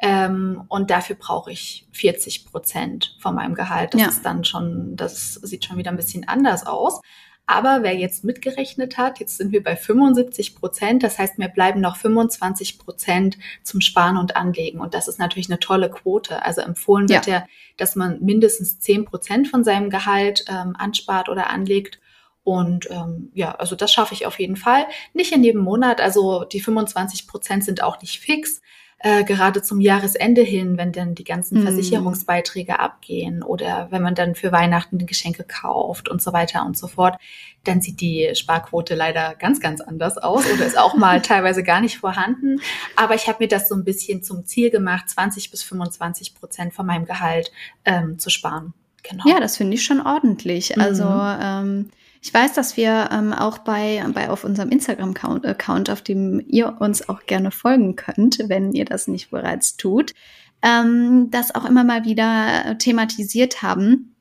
Ähm, 0.06 0.66
und 0.68 0.90
dafür 0.90 1.16
brauche 1.16 1.50
ich 1.50 1.88
40 1.94 2.46
Prozent 2.46 3.16
von 3.20 3.34
meinem 3.36 3.56
Gehalt. 3.56 3.94
Das 3.94 4.02
ja. 4.02 4.08
ist 4.10 4.26
dann 4.26 4.44
schon, 4.44 4.98
das 4.98 5.36
sieht 5.36 5.64
schon 5.64 5.78
wieder 5.78 5.92
ein 5.92 5.96
bisschen 5.96 6.28
anders 6.28 6.66
aus. 6.66 7.00
Aber 7.46 7.84
wer 7.84 7.96
jetzt 7.96 8.26
mitgerechnet 8.26 8.98
hat, 8.98 9.22
jetzt 9.22 9.38
sind 9.38 9.54
wir 9.54 9.64
bei 9.64 9.78
75 9.78 10.58
Prozent. 10.58 11.04
Das 11.04 11.20
heißt, 11.20 11.38
mir 11.38 11.48
bleiben 11.48 11.80
noch 11.80 11.96
25 11.96 12.80
Prozent 12.80 13.38
zum 13.64 13.80
Sparen 13.80 14.18
und 14.18 14.36
Anlegen. 14.36 14.82
Und 14.82 14.94
das 14.94 15.08
ist 15.08 15.20
natürlich 15.20 15.50
eine 15.50 15.60
tolle 15.60 15.90
Quote. 15.90 16.44
Also 16.44 16.60
empfohlen 16.60 17.08
wird 17.08 17.26
ja, 17.26 17.36
ja 17.36 17.46
dass 17.78 17.96
man 17.96 18.22
mindestens 18.22 18.80
10 18.80 19.06
Prozent 19.06 19.48
von 19.48 19.64
seinem 19.64 19.90
Gehalt 19.90 20.44
ähm, 20.50 20.76
anspart 20.78 21.30
oder 21.30 21.50
anlegt. 21.50 22.02
Und 22.44 22.92
ähm, 22.92 23.32
ja, 23.34 23.56
also 23.56 23.78
das 23.78 23.94
schaffe 23.94 24.14
ich 24.14 24.26
auf 24.26 24.38
jeden 24.38 24.58
Fall. 24.58 24.86
Nicht 25.14 25.32
in 25.32 25.46
jedem 25.46 25.62
Monat. 25.62 26.02
Also 26.02 26.44
die 26.44 26.60
25 26.60 27.26
Prozent 27.26 27.64
sind 27.64 27.82
auch 27.82 28.02
nicht 28.02 28.20
fix. 28.20 28.62
Äh, 29.06 29.26
gerade 29.26 29.62
zum 29.62 29.82
Jahresende 29.82 30.42
hin, 30.42 30.78
wenn 30.78 30.94
dann 30.94 31.14
die 31.14 31.26
ganzen 31.26 31.60
mhm. 31.60 31.64
Versicherungsbeiträge 31.64 32.80
abgehen 32.80 33.44
oder 33.44 33.88
wenn 33.92 34.02
man 34.02 34.16
dann 34.16 34.34
für 34.34 34.54
Weihnachten 34.54 34.98
die 34.98 35.06
Geschenke 35.06 35.44
kauft 35.44 36.08
und 36.08 36.22
so 36.22 36.32
weiter 36.32 36.66
und 36.66 36.78
so 36.78 36.88
fort, 36.88 37.18
dann 37.66 37.82
sieht 37.82 38.00
die 38.00 38.32
Sparquote 38.34 38.96
leider 38.96 39.36
ganz, 39.36 39.60
ganz 39.60 39.82
anders 39.82 40.18
aus 40.18 40.46
oder 40.50 40.66
ist 40.66 40.78
auch 40.78 40.96
mal 40.96 41.22
teilweise 41.24 41.64
gar 41.64 41.82
nicht 41.82 41.98
vorhanden. 41.98 42.62
Aber 42.96 43.14
ich 43.14 43.28
habe 43.28 43.44
mir 43.44 43.50
das 43.50 43.68
so 43.68 43.76
ein 43.76 43.84
bisschen 43.84 44.24
zum 44.24 44.46
Ziel 44.46 44.70
gemacht, 44.70 45.10
20 45.10 45.52
bis 45.52 45.64
25 45.64 46.34
Prozent 46.34 46.74
von 46.74 46.86
meinem 46.86 47.04
Gehalt 47.04 47.52
ähm, 47.84 48.18
zu 48.20 48.30
sparen. 48.30 48.74
Genau. 49.04 49.26
Ja, 49.28 49.42
das 49.42 49.58
finde 49.58 49.76
ich 49.76 49.84
schon 49.84 50.00
ordentlich. 50.00 50.80
Also 50.80 51.04
mhm. 51.04 51.40
ähm, 51.42 51.90
ich 52.24 52.34
weiß, 52.34 52.54
dass 52.54 52.78
wir 52.78 53.10
ähm, 53.12 53.34
auch 53.34 53.58
bei, 53.58 54.02
bei 54.14 54.30
auf 54.30 54.46
unserem 54.46 54.70
Instagram-Account, 54.70 55.46
Account, 55.46 55.90
auf 55.90 56.02
dem 56.02 56.42
ihr 56.48 56.78
uns 56.80 57.10
auch 57.10 57.26
gerne 57.26 57.52
folgen 57.52 57.98
könnt, 57.98 58.40
wenn 58.48 58.72
ihr 58.72 58.86
das 58.86 59.10
nicht 59.10 59.30
bereits 59.30 59.76
tut, 59.76 60.14
ähm, 60.62 61.30
das 61.32 61.54
auch 61.54 61.66
immer 61.66 61.84
mal 61.84 62.06
wieder 62.06 62.78
thematisiert 62.80 63.62
haben. 63.62 64.16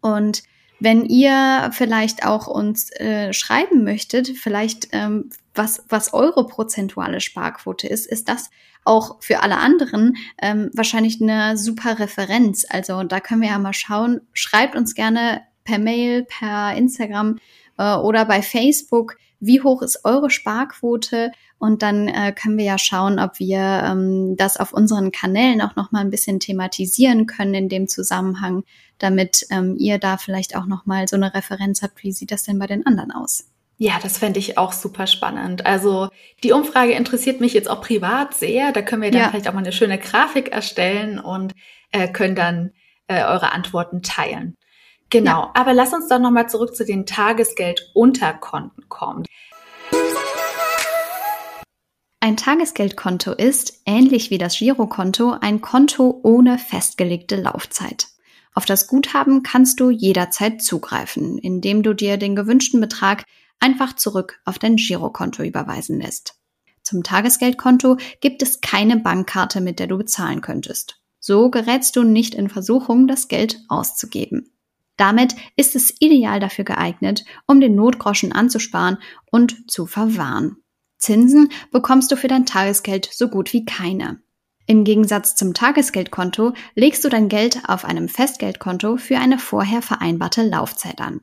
Und 0.00 0.44
wenn 0.80 1.04
ihr 1.04 1.70
vielleicht 1.74 2.24
auch 2.24 2.46
uns 2.46 2.90
äh, 2.92 3.34
schreiben 3.34 3.84
möchtet, 3.84 4.28
vielleicht 4.28 4.88
ähm, 4.92 5.28
was, 5.54 5.84
was 5.90 6.14
eure 6.14 6.46
prozentuale 6.46 7.20
Sparquote 7.20 7.86
ist, 7.86 8.06
ist 8.06 8.30
das 8.30 8.48
auch 8.86 9.22
für 9.22 9.42
alle 9.42 9.58
anderen 9.58 10.16
ähm, 10.40 10.70
wahrscheinlich 10.72 11.20
eine 11.20 11.58
super 11.58 11.98
Referenz. 11.98 12.64
Also 12.66 13.02
da 13.02 13.20
können 13.20 13.42
wir 13.42 13.50
ja 13.50 13.58
mal 13.58 13.74
schauen. 13.74 14.22
Schreibt 14.32 14.74
uns 14.74 14.94
gerne 14.94 15.42
per 15.64 15.78
Mail, 15.78 16.24
per 16.24 16.74
Instagram 16.74 17.38
äh, 17.78 17.94
oder 17.96 18.24
bei 18.24 18.42
Facebook, 18.42 19.16
wie 19.40 19.60
hoch 19.60 19.82
ist 19.82 20.04
eure 20.04 20.30
Sparquote? 20.30 21.32
Und 21.58 21.82
dann 21.82 22.08
äh, 22.08 22.32
können 22.32 22.58
wir 22.58 22.64
ja 22.64 22.78
schauen, 22.78 23.18
ob 23.18 23.38
wir 23.38 23.58
ähm, 23.58 24.36
das 24.36 24.56
auf 24.56 24.72
unseren 24.72 25.12
Kanälen 25.12 25.60
auch 25.60 25.76
noch 25.76 25.92
mal 25.92 26.00
ein 26.00 26.10
bisschen 26.10 26.40
thematisieren 26.40 27.26
können 27.26 27.54
in 27.54 27.68
dem 27.68 27.88
Zusammenhang, 27.88 28.64
damit 28.98 29.46
ähm, 29.50 29.76
ihr 29.78 29.98
da 29.98 30.16
vielleicht 30.16 30.56
auch 30.56 30.66
noch 30.66 30.86
mal 30.86 31.06
so 31.06 31.16
eine 31.16 31.34
Referenz 31.34 31.82
habt. 31.82 32.02
Wie 32.02 32.12
sieht 32.12 32.32
das 32.32 32.42
denn 32.42 32.58
bei 32.58 32.66
den 32.66 32.86
anderen 32.86 33.12
aus? 33.12 33.48
Ja, 33.78 33.98
das 34.00 34.18
fände 34.18 34.38
ich 34.38 34.58
auch 34.58 34.72
super 34.72 35.08
spannend. 35.08 35.66
Also 35.66 36.08
die 36.44 36.52
Umfrage 36.52 36.92
interessiert 36.92 37.40
mich 37.40 37.52
jetzt 37.52 37.68
auch 37.68 37.80
privat 37.80 38.34
sehr. 38.34 38.70
Da 38.70 38.80
können 38.80 39.02
wir 39.02 39.10
dann 39.10 39.22
ja. 39.22 39.28
vielleicht 39.30 39.48
auch 39.48 39.54
mal 39.54 39.60
eine 39.60 39.72
schöne 39.72 39.98
Grafik 39.98 40.52
erstellen 40.52 41.18
und 41.18 41.52
äh, 41.90 42.06
können 42.06 42.36
dann 42.36 42.70
äh, 43.08 43.24
eure 43.24 43.50
Antworten 43.50 44.02
teilen. 44.02 44.56
Genau, 45.12 45.42
ja. 45.42 45.50
aber 45.52 45.74
lass 45.74 45.92
uns 45.92 46.08
doch 46.08 46.18
nochmal 46.18 46.48
zurück 46.48 46.74
zu 46.74 46.86
den 46.86 47.04
Tagesgeldunterkonten 47.04 48.88
kommen. 48.88 49.26
Ein 52.20 52.38
Tagesgeldkonto 52.38 53.32
ist, 53.32 53.82
ähnlich 53.84 54.30
wie 54.30 54.38
das 54.38 54.56
Girokonto, 54.56 55.36
ein 55.38 55.60
Konto 55.60 56.18
ohne 56.22 56.56
festgelegte 56.56 57.36
Laufzeit. 57.36 58.06
Auf 58.54 58.64
das 58.64 58.86
Guthaben 58.86 59.42
kannst 59.42 59.80
du 59.80 59.90
jederzeit 59.90 60.62
zugreifen, 60.62 61.36
indem 61.36 61.82
du 61.82 61.92
dir 61.94 62.16
den 62.16 62.34
gewünschten 62.34 62.80
Betrag 62.80 63.24
einfach 63.60 63.94
zurück 63.94 64.40
auf 64.46 64.58
dein 64.58 64.76
Girokonto 64.76 65.42
überweisen 65.42 66.00
lässt. 66.00 66.36
Zum 66.82 67.02
Tagesgeldkonto 67.02 67.98
gibt 68.22 68.40
es 68.40 68.62
keine 68.62 68.96
Bankkarte, 68.96 69.60
mit 69.60 69.78
der 69.78 69.88
du 69.88 69.98
bezahlen 69.98 70.40
könntest. 70.40 71.02
So 71.20 71.50
gerätst 71.50 71.96
du 71.96 72.02
nicht 72.02 72.34
in 72.34 72.48
Versuchung, 72.48 73.06
das 73.08 73.28
Geld 73.28 73.58
auszugeben. 73.68 74.48
Damit 74.96 75.34
ist 75.56 75.74
es 75.74 75.94
ideal 76.00 76.40
dafür 76.40 76.64
geeignet, 76.64 77.24
um 77.46 77.60
den 77.60 77.74
Notgroschen 77.74 78.32
anzusparen 78.32 78.98
und 79.30 79.70
zu 79.70 79.86
verwahren. 79.86 80.56
Zinsen 80.98 81.50
bekommst 81.70 82.12
du 82.12 82.16
für 82.16 82.28
dein 82.28 82.46
Tagesgeld 82.46 83.08
so 83.12 83.28
gut 83.28 83.52
wie 83.52 83.64
keine. 83.64 84.22
Im 84.66 84.84
Gegensatz 84.84 85.34
zum 85.34 85.54
Tagesgeldkonto 85.54 86.52
legst 86.74 87.04
du 87.04 87.08
dein 87.08 87.28
Geld 87.28 87.62
auf 87.66 87.84
einem 87.84 88.08
Festgeldkonto 88.08 88.96
für 88.96 89.18
eine 89.18 89.38
vorher 89.38 89.82
vereinbarte 89.82 90.42
Laufzeit 90.48 91.00
an. 91.00 91.20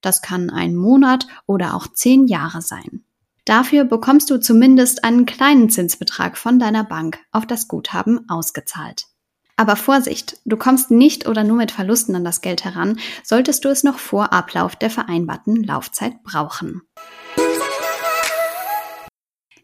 Das 0.00 0.20
kann 0.20 0.50
ein 0.50 0.74
Monat 0.74 1.28
oder 1.46 1.74
auch 1.74 1.86
zehn 1.86 2.26
Jahre 2.26 2.60
sein. 2.60 3.04
Dafür 3.44 3.84
bekommst 3.84 4.30
du 4.30 4.38
zumindest 4.38 5.04
einen 5.04 5.26
kleinen 5.26 5.70
Zinsbetrag 5.70 6.36
von 6.36 6.58
deiner 6.58 6.84
Bank 6.84 7.18
auf 7.30 7.46
das 7.46 7.68
Guthaben 7.68 8.28
ausgezahlt. 8.28 9.06
Aber 9.56 9.76
Vorsicht, 9.76 10.38
du 10.44 10.56
kommst 10.56 10.90
nicht 10.90 11.28
oder 11.28 11.44
nur 11.44 11.56
mit 11.56 11.70
Verlusten 11.70 12.14
an 12.16 12.24
das 12.24 12.40
Geld 12.40 12.64
heran, 12.64 12.98
solltest 13.22 13.64
du 13.64 13.68
es 13.68 13.84
noch 13.84 13.98
vor 13.98 14.32
Ablauf 14.32 14.76
der 14.76 14.90
vereinbarten 14.90 15.62
Laufzeit 15.62 16.22
brauchen. 16.24 16.82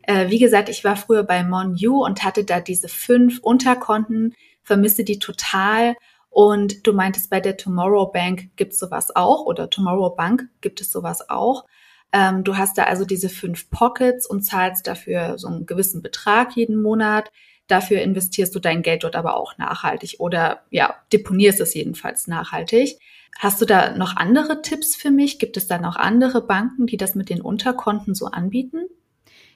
Äh, 0.03 0.31
wie 0.31 0.39
gesagt, 0.39 0.69
ich 0.69 0.85
war 0.85 0.97
früher 0.97 1.23
bei 1.23 1.45
Monu 1.45 2.05
und 2.05 2.25
hatte 2.25 2.45
da 2.45 2.61
diese 2.61 2.89
fünf 2.89 3.41
Unterkonten, 3.41 4.35
vermisse 4.63 5.05
die 5.05 5.19
total. 5.19 5.97
Und 6.31 6.87
du 6.87 6.93
meintest, 6.93 7.31
bei 7.31 7.41
der 7.41 7.57
Tomorrow 7.57 8.11
Bank 8.13 8.51
gibt 8.57 8.73
es 8.73 8.79
sowas 8.79 9.15
auch 9.15 9.45
oder 9.45 9.69
Tomorrow 9.71 10.15
Bank 10.15 10.49
gibt 10.61 10.81
es 10.81 10.93
sowas 10.93 11.29
auch. 11.29 11.67
Ähm, 12.13 12.45
du 12.45 12.57
hast 12.57 12.79
da 12.79 12.85
also 12.85 13.05
diese 13.05 13.29
fünf 13.29 13.71
Pockets 13.71 14.27
und 14.27 14.43
zahlst 14.43 14.87
dafür 14.87 15.39
so 15.39 15.49
einen 15.49 15.67
gewissen 15.67 16.01
Betrag 16.01 16.57
jeden 16.57 16.81
Monat. 16.81 17.31
Dafür 17.69 18.01
investierst 18.03 18.55
du 18.55 18.59
dein 18.59 18.83
Geld 18.83 19.05
dort 19.05 19.15
aber 19.15 19.37
auch 19.37 19.57
nachhaltig 19.59 20.17
oder 20.19 20.63
ja, 20.71 20.97
deponierst 21.13 21.61
es 21.61 21.75
jedenfalls 21.75 22.27
nachhaltig. 22.27 22.99
Hast 23.39 23.61
du 23.61 23.67
da 23.67 23.97
noch 23.97 24.17
andere 24.17 24.63
Tipps 24.63 24.97
für 24.97 25.11
mich? 25.11 25.39
Gibt 25.39 25.57
es 25.57 25.69
da 25.69 25.79
noch 25.79 25.97
andere 25.97 26.41
Banken, 26.41 26.87
die 26.87 26.97
das 26.97 27.15
mit 27.15 27.29
den 27.29 27.41
Unterkonten 27.41 28.15
so 28.15 28.27
anbieten? 28.27 28.87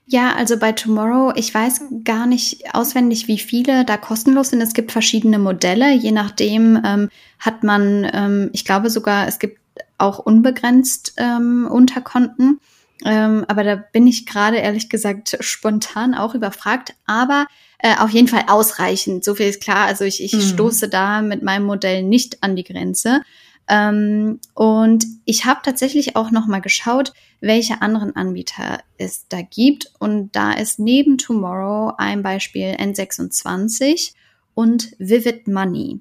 Ja, 0.06 0.34
also 0.34 0.58
bei 0.58 0.72
Tomorrow, 0.72 1.32
ich 1.36 1.54
weiß 1.54 1.82
gar 2.04 2.26
nicht 2.26 2.74
auswendig, 2.74 3.28
wie 3.28 3.38
viele 3.38 3.84
da 3.84 3.96
kostenlos 3.96 4.50
sind. 4.50 4.60
Es 4.60 4.74
gibt 4.74 4.92
verschiedene 4.92 5.38
Modelle. 5.38 5.94
Je 5.94 6.12
nachdem 6.12 6.80
ähm, 6.84 7.08
hat 7.38 7.62
man, 7.62 8.08
ähm, 8.12 8.50
ich 8.52 8.64
glaube 8.64 8.90
sogar, 8.90 9.26
es 9.26 9.38
gibt 9.38 9.58
auch 9.98 10.18
unbegrenzt 10.18 11.14
ähm, 11.16 11.68
Unterkonten. 11.70 12.60
Ähm, 13.04 13.44
aber 13.48 13.64
da 13.64 13.76
bin 13.76 14.06
ich 14.06 14.26
gerade 14.26 14.58
ehrlich 14.58 14.88
gesagt 14.88 15.36
spontan 15.40 16.14
auch 16.14 16.34
überfragt. 16.34 16.94
Aber 17.06 17.46
äh, 17.82 17.96
auf 17.98 18.10
jeden 18.10 18.28
Fall 18.28 18.44
ausreichend. 18.46 19.24
So 19.24 19.34
viel 19.34 19.46
ist 19.46 19.60
klar. 19.60 19.86
Also 19.86 20.04
ich, 20.04 20.22
ich 20.22 20.32
mhm. 20.32 20.40
stoße 20.40 20.88
da 20.88 21.20
mit 21.20 21.42
meinem 21.42 21.66
Modell 21.66 22.04
nicht 22.04 22.42
an 22.42 22.54
die 22.54 22.64
Grenze. 22.64 23.22
Ähm, 23.68 24.38
und 24.54 25.04
ich 25.24 25.46
habe 25.46 25.60
tatsächlich 25.64 26.14
auch 26.14 26.30
noch 26.30 26.46
mal 26.46 26.60
geschaut, 26.60 27.12
welche 27.40 27.82
anderen 27.82 28.14
Anbieter 28.14 28.80
es 28.98 29.26
da 29.28 29.42
gibt. 29.42 29.92
Und 29.98 30.34
da 30.36 30.52
ist 30.52 30.78
neben 30.78 31.18
Tomorrow 31.18 31.94
ein 31.98 32.22
Beispiel 32.22 32.76
N26 32.78 34.12
und 34.54 34.92
Vivid 34.98 35.48
Money. 35.48 36.00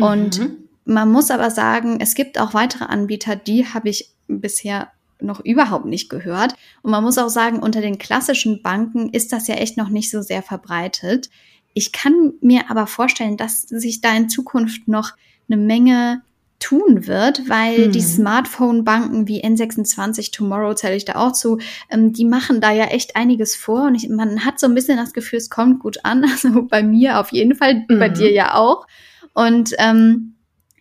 Und 0.00 0.40
mhm. 0.40 0.68
man 0.84 1.12
muss 1.12 1.30
aber 1.30 1.50
sagen, 1.50 1.98
es 2.00 2.16
gibt 2.16 2.40
auch 2.40 2.54
weitere 2.54 2.84
Anbieter, 2.84 3.36
die 3.36 3.66
habe 3.66 3.88
ich 3.88 4.10
bisher 4.26 4.90
noch 5.22 5.40
überhaupt 5.44 5.86
nicht 5.86 6.08
gehört. 6.08 6.54
Und 6.82 6.90
man 6.90 7.04
muss 7.04 7.18
auch 7.18 7.28
sagen, 7.28 7.60
unter 7.60 7.80
den 7.80 7.98
klassischen 7.98 8.62
Banken 8.62 9.10
ist 9.10 9.32
das 9.32 9.48
ja 9.48 9.56
echt 9.56 9.76
noch 9.76 9.88
nicht 9.88 10.10
so 10.10 10.22
sehr 10.22 10.42
verbreitet. 10.42 11.30
Ich 11.74 11.92
kann 11.92 12.32
mir 12.40 12.70
aber 12.70 12.86
vorstellen, 12.86 13.36
dass 13.36 13.62
sich 13.62 14.00
da 14.00 14.14
in 14.16 14.28
Zukunft 14.28 14.88
noch 14.88 15.12
eine 15.48 15.56
Menge 15.56 16.22
tun 16.60 17.06
wird, 17.06 17.48
weil 17.48 17.86
hm. 17.86 17.92
die 17.92 18.02
Smartphone-Banken 18.02 19.26
wie 19.26 19.42
N26, 19.42 20.30
Tomorrow 20.30 20.74
zähle 20.74 20.96
ich 20.96 21.06
da 21.06 21.14
auch 21.14 21.32
zu, 21.32 21.58
ähm, 21.90 22.12
die 22.12 22.26
machen 22.26 22.60
da 22.60 22.70
ja 22.70 22.84
echt 22.84 23.16
einiges 23.16 23.56
vor 23.56 23.86
und 23.86 23.94
ich, 23.94 24.08
man 24.08 24.44
hat 24.44 24.60
so 24.60 24.66
ein 24.66 24.74
bisschen 24.74 24.98
das 24.98 25.12
Gefühl, 25.12 25.38
es 25.38 25.50
kommt 25.50 25.80
gut 25.80 26.04
an. 26.04 26.24
Also 26.30 26.62
bei 26.62 26.82
mir 26.82 27.18
auf 27.18 27.32
jeden 27.32 27.54
Fall, 27.54 27.86
mhm. 27.88 27.98
bei 27.98 28.08
dir 28.08 28.30
ja 28.30 28.54
auch. 28.54 28.86
Und 29.34 29.74
ähm, 29.78 30.34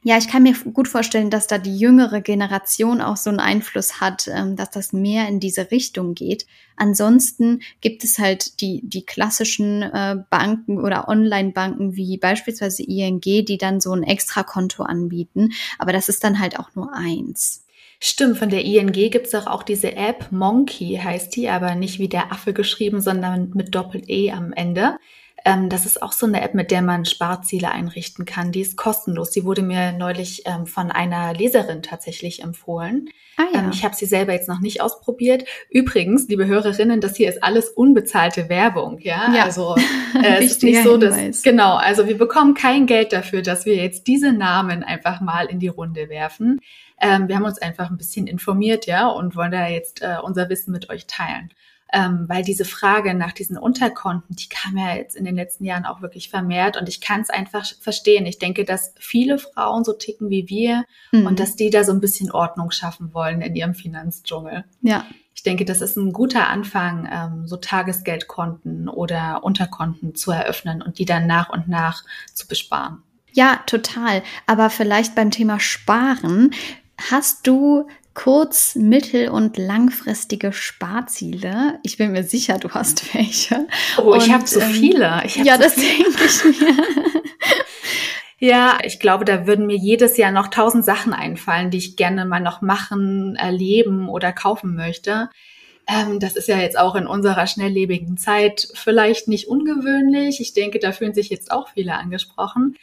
ja, 0.09 0.17
ich 0.17 0.27
kann 0.27 0.41
mir 0.41 0.55
gut 0.73 0.87
vorstellen, 0.87 1.29
dass 1.29 1.45
da 1.45 1.59
die 1.59 1.77
jüngere 1.77 2.19
Generation 2.21 2.99
auch 2.99 3.15
so 3.15 3.29
einen 3.29 3.39
Einfluss 3.39 4.01
hat, 4.01 4.27
ähm, 4.27 4.55
dass 4.55 4.71
das 4.71 4.91
mehr 4.91 5.27
in 5.27 5.39
diese 5.39 5.69
Richtung 5.69 6.15
geht. 6.15 6.47
Ansonsten 6.75 7.61
gibt 7.79 8.03
es 8.03 8.17
halt 8.17 8.59
die, 8.59 8.81
die 8.83 9.05
klassischen 9.05 9.83
äh, 9.83 10.15
Banken 10.31 10.79
oder 10.79 11.09
Online-Banken 11.09 11.95
wie 11.95 12.17
beispielsweise 12.17 12.81
ING, 12.81 13.21
die 13.21 13.59
dann 13.59 13.81
so 13.81 13.93
ein 13.93 14.01
Extrakonto 14.01 14.81
anbieten. 14.81 15.51
Aber 15.77 15.93
das 15.93 16.09
ist 16.09 16.23
dann 16.23 16.39
halt 16.39 16.57
auch 16.57 16.73
nur 16.73 16.91
eins. 16.91 17.67
Stimmt, 17.99 18.39
von 18.39 18.49
der 18.49 18.65
ING 18.65 18.91
gibt's 18.91 19.29
doch 19.29 19.45
auch 19.45 19.61
diese 19.61 19.95
App, 19.95 20.31
Monkey 20.31 20.99
heißt 21.03 21.35
die, 21.35 21.49
aber 21.49 21.75
nicht 21.75 21.99
wie 21.99 22.09
der 22.09 22.31
Affe 22.31 22.53
geschrieben, 22.53 22.99
sondern 22.99 23.51
mit 23.53 23.75
Doppel-E 23.75 24.31
am 24.31 24.53
Ende. 24.53 24.97
Ähm, 25.45 25.69
das 25.69 25.85
ist 25.85 26.01
auch 26.01 26.11
so 26.11 26.25
eine 26.25 26.41
App, 26.41 26.53
mit 26.53 26.71
der 26.71 26.81
man 26.81 27.05
Sparziele 27.05 27.71
einrichten 27.71 28.25
kann. 28.25 28.51
Die 28.51 28.61
ist 28.61 28.77
kostenlos. 28.77 29.31
Die 29.31 29.45
wurde 29.45 29.61
mir 29.61 29.91
neulich 29.91 30.43
ähm, 30.45 30.65
von 30.65 30.91
einer 30.91 31.33
Leserin 31.33 31.81
tatsächlich 31.81 32.43
empfohlen. 32.43 33.09
Ah, 33.37 33.43
ja. 33.53 33.59
ähm, 33.59 33.69
ich 33.71 33.83
habe 33.85 33.95
sie 33.95 34.05
selber 34.05 34.33
jetzt 34.33 34.49
noch 34.49 34.59
nicht 34.59 34.81
ausprobiert. 34.81 35.45
Übrigens, 35.69 36.27
liebe 36.27 36.45
Hörerinnen, 36.45 36.99
das 37.01 37.15
hier 37.15 37.29
ist 37.29 37.43
alles 37.43 37.69
unbezahlte 37.69 38.49
Werbung. 38.49 38.99
Ja, 38.99 39.33
ja. 39.33 39.43
also 39.43 39.75
äh, 40.23 40.43
es 40.43 40.51
ist 40.51 40.63
nicht 40.63 40.83
so, 40.83 40.97
dass 40.97 41.41
genau. 41.41 41.75
Also 41.75 42.07
wir 42.07 42.17
bekommen 42.17 42.53
kein 42.53 42.85
Geld 42.85 43.13
dafür, 43.13 43.41
dass 43.41 43.65
wir 43.65 43.75
jetzt 43.75 44.07
diese 44.07 44.33
Namen 44.33 44.83
einfach 44.83 45.21
mal 45.21 45.45
in 45.45 45.59
die 45.59 45.67
Runde 45.67 46.09
werfen. 46.09 46.59
Ähm, 47.01 47.29
wir 47.29 47.37
haben 47.37 47.45
uns 47.45 47.61
einfach 47.61 47.89
ein 47.89 47.97
bisschen 47.97 48.27
informiert, 48.27 48.85
ja, 48.85 49.07
und 49.07 49.35
wollen 49.35 49.51
da 49.51 49.67
jetzt 49.67 50.01
äh, 50.01 50.17
unser 50.21 50.49
Wissen 50.49 50.71
mit 50.71 50.89
euch 50.89 51.07
teilen. 51.07 51.49
Ähm, 51.91 52.25
weil 52.27 52.43
diese 52.43 52.65
Frage 52.65 53.13
nach 53.13 53.31
diesen 53.31 53.57
Unterkonten, 53.57 54.35
die 54.35 54.49
kam 54.49 54.77
ja 54.77 54.95
jetzt 54.95 55.15
in 55.15 55.25
den 55.25 55.35
letzten 55.35 55.65
Jahren 55.65 55.85
auch 55.85 56.01
wirklich 56.01 56.29
vermehrt 56.29 56.77
und 56.77 56.87
ich 56.87 57.01
kann 57.01 57.21
es 57.21 57.29
einfach 57.29 57.65
verstehen. 57.79 58.25
Ich 58.25 58.39
denke, 58.39 58.63
dass 58.63 58.93
viele 58.99 59.39
Frauen 59.39 59.83
so 59.83 59.93
ticken 59.93 60.29
wie 60.29 60.47
wir 60.49 60.85
mhm. 61.11 61.25
und 61.25 61.39
dass 61.39 61.55
die 61.55 61.69
da 61.69 61.83
so 61.83 61.91
ein 61.91 62.01
bisschen 62.01 62.31
Ordnung 62.31 62.71
schaffen 62.71 63.13
wollen 63.13 63.41
in 63.41 63.55
ihrem 63.55 63.73
Finanzdschungel. 63.73 64.65
Ja. 64.81 65.05
Ich 65.33 65.43
denke, 65.43 65.65
das 65.65 65.81
ist 65.81 65.95
ein 65.95 66.11
guter 66.11 66.47
Anfang, 66.49 67.07
ähm, 67.11 67.47
so 67.47 67.55
Tagesgeldkonten 67.57 68.89
oder 68.89 69.43
Unterkonten 69.43 70.13
zu 70.13 70.31
eröffnen 70.31 70.81
und 70.81 70.99
die 70.99 71.05
dann 71.05 71.27
nach 71.27 71.49
und 71.49 71.67
nach 71.69 72.03
zu 72.33 72.47
besparen. 72.47 73.03
Ja, 73.31 73.61
total. 73.65 74.21
Aber 74.47 74.69
vielleicht 74.69 75.15
beim 75.15 75.31
Thema 75.31 75.59
Sparen, 75.59 76.51
hast 77.09 77.47
du 77.47 77.87
kurz-, 78.19 78.75
mittel- 78.75 79.29
und 79.29 79.57
langfristige 79.57 80.51
Sparziele. 80.51 81.79
Ich 81.83 81.97
bin 81.97 82.11
mir 82.11 82.23
sicher, 82.23 82.57
du 82.57 82.69
hast 82.71 83.13
welche. 83.13 83.65
Oh, 83.97 84.13
ich 84.15 84.31
habe 84.31 84.45
so 84.45 84.59
ähm, 84.59 84.71
viele. 84.71 85.23
Hab 85.23 85.35
ja, 85.37 85.55
so 85.55 85.63
das 85.63 85.75
denke 85.75 86.25
ich 86.25 86.43
mir. 86.59 86.83
Ja, 88.39 88.77
ich 88.83 88.99
glaube, 88.99 89.25
da 89.25 89.47
würden 89.47 89.67
mir 89.67 89.77
jedes 89.77 90.17
Jahr 90.17 90.31
noch 90.31 90.47
tausend 90.47 90.83
Sachen 90.85 91.13
einfallen, 91.13 91.71
die 91.71 91.77
ich 91.77 91.95
gerne 91.95 92.25
mal 92.25 92.39
noch 92.39 92.61
machen, 92.61 93.35
erleben 93.35 94.09
oder 94.09 94.33
kaufen 94.33 94.75
möchte. 94.75 95.29
Ähm, 95.87 96.19
das 96.19 96.35
ist 96.35 96.47
ja 96.47 96.57
jetzt 96.57 96.77
auch 96.77 96.95
in 96.95 97.07
unserer 97.07 97.47
schnelllebigen 97.47 98.17
Zeit 98.17 98.67
vielleicht 98.73 99.29
nicht 99.29 99.47
ungewöhnlich. 99.47 100.41
Ich 100.41 100.53
denke, 100.53 100.79
da 100.79 100.91
fühlen 100.91 101.13
sich 101.13 101.29
jetzt 101.29 101.51
auch 101.51 101.69
viele 101.69 101.95
angesprochen. 101.95 102.75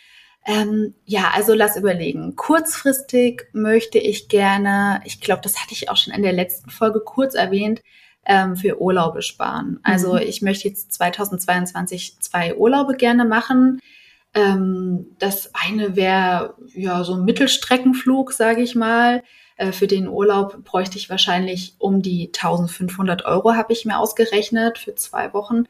Ähm, 0.49 0.95
ja, 1.05 1.33
also 1.35 1.55
lass 1.55 1.77
überlegen. 1.77 2.37
Kurzfristig 2.37 3.49
möchte 3.53 3.99
ich 3.99 4.29
gerne, 4.29 5.01
ich 5.05 5.21
glaube, 5.21 5.41
das 5.43 5.61
hatte 5.61 5.73
ich 5.73 5.91
auch 5.91 5.97
schon 5.97 6.15
in 6.15 6.23
der 6.23 6.33
letzten 6.33 6.71
Folge 6.71 7.01
kurz 7.01 7.35
erwähnt, 7.35 7.83
ähm, 8.25 8.57
für 8.57 8.81
Urlaube 8.81 9.23
sparen. 9.23 9.81
Also 9.83 10.15
mhm. 10.15 10.21
ich 10.21 10.43
möchte 10.43 10.69
jetzt 10.69 10.93
2022 10.93 12.21
zwei 12.21 12.55
Urlaube 12.55 12.97
gerne 12.97 13.25
machen. 13.25 13.81
Ähm, 14.35 15.17
das 15.19 15.51
eine 15.53 15.97
wäre 15.97 16.55
ja 16.75 17.03
so 17.03 17.15
ein 17.15 17.25
Mittelstreckenflug, 17.25 18.33
sage 18.33 18.63
ich 18.63 18.77
mal. 18.77 19.25
Äh, 19.57 19.73
für 19.73 19.89
den 19.89 20.07
Urlaub 20.07 20.63
bräuchte 20.65 20.97
ich 20.97 21.11
wahrscheinlich 21.11 21.75
um 21.79 22.03
die 22.03 22.27
1500 22.27 23.25
Euro, 23.25 23.55
habe 23.55 23.73
ich 23.73 23.85
mir 23.85 23.99
ausgerechnet, 23.99 24.79
für 24.79 24.95
zwei 24.95 25.33
Wochen. 25.33 25.65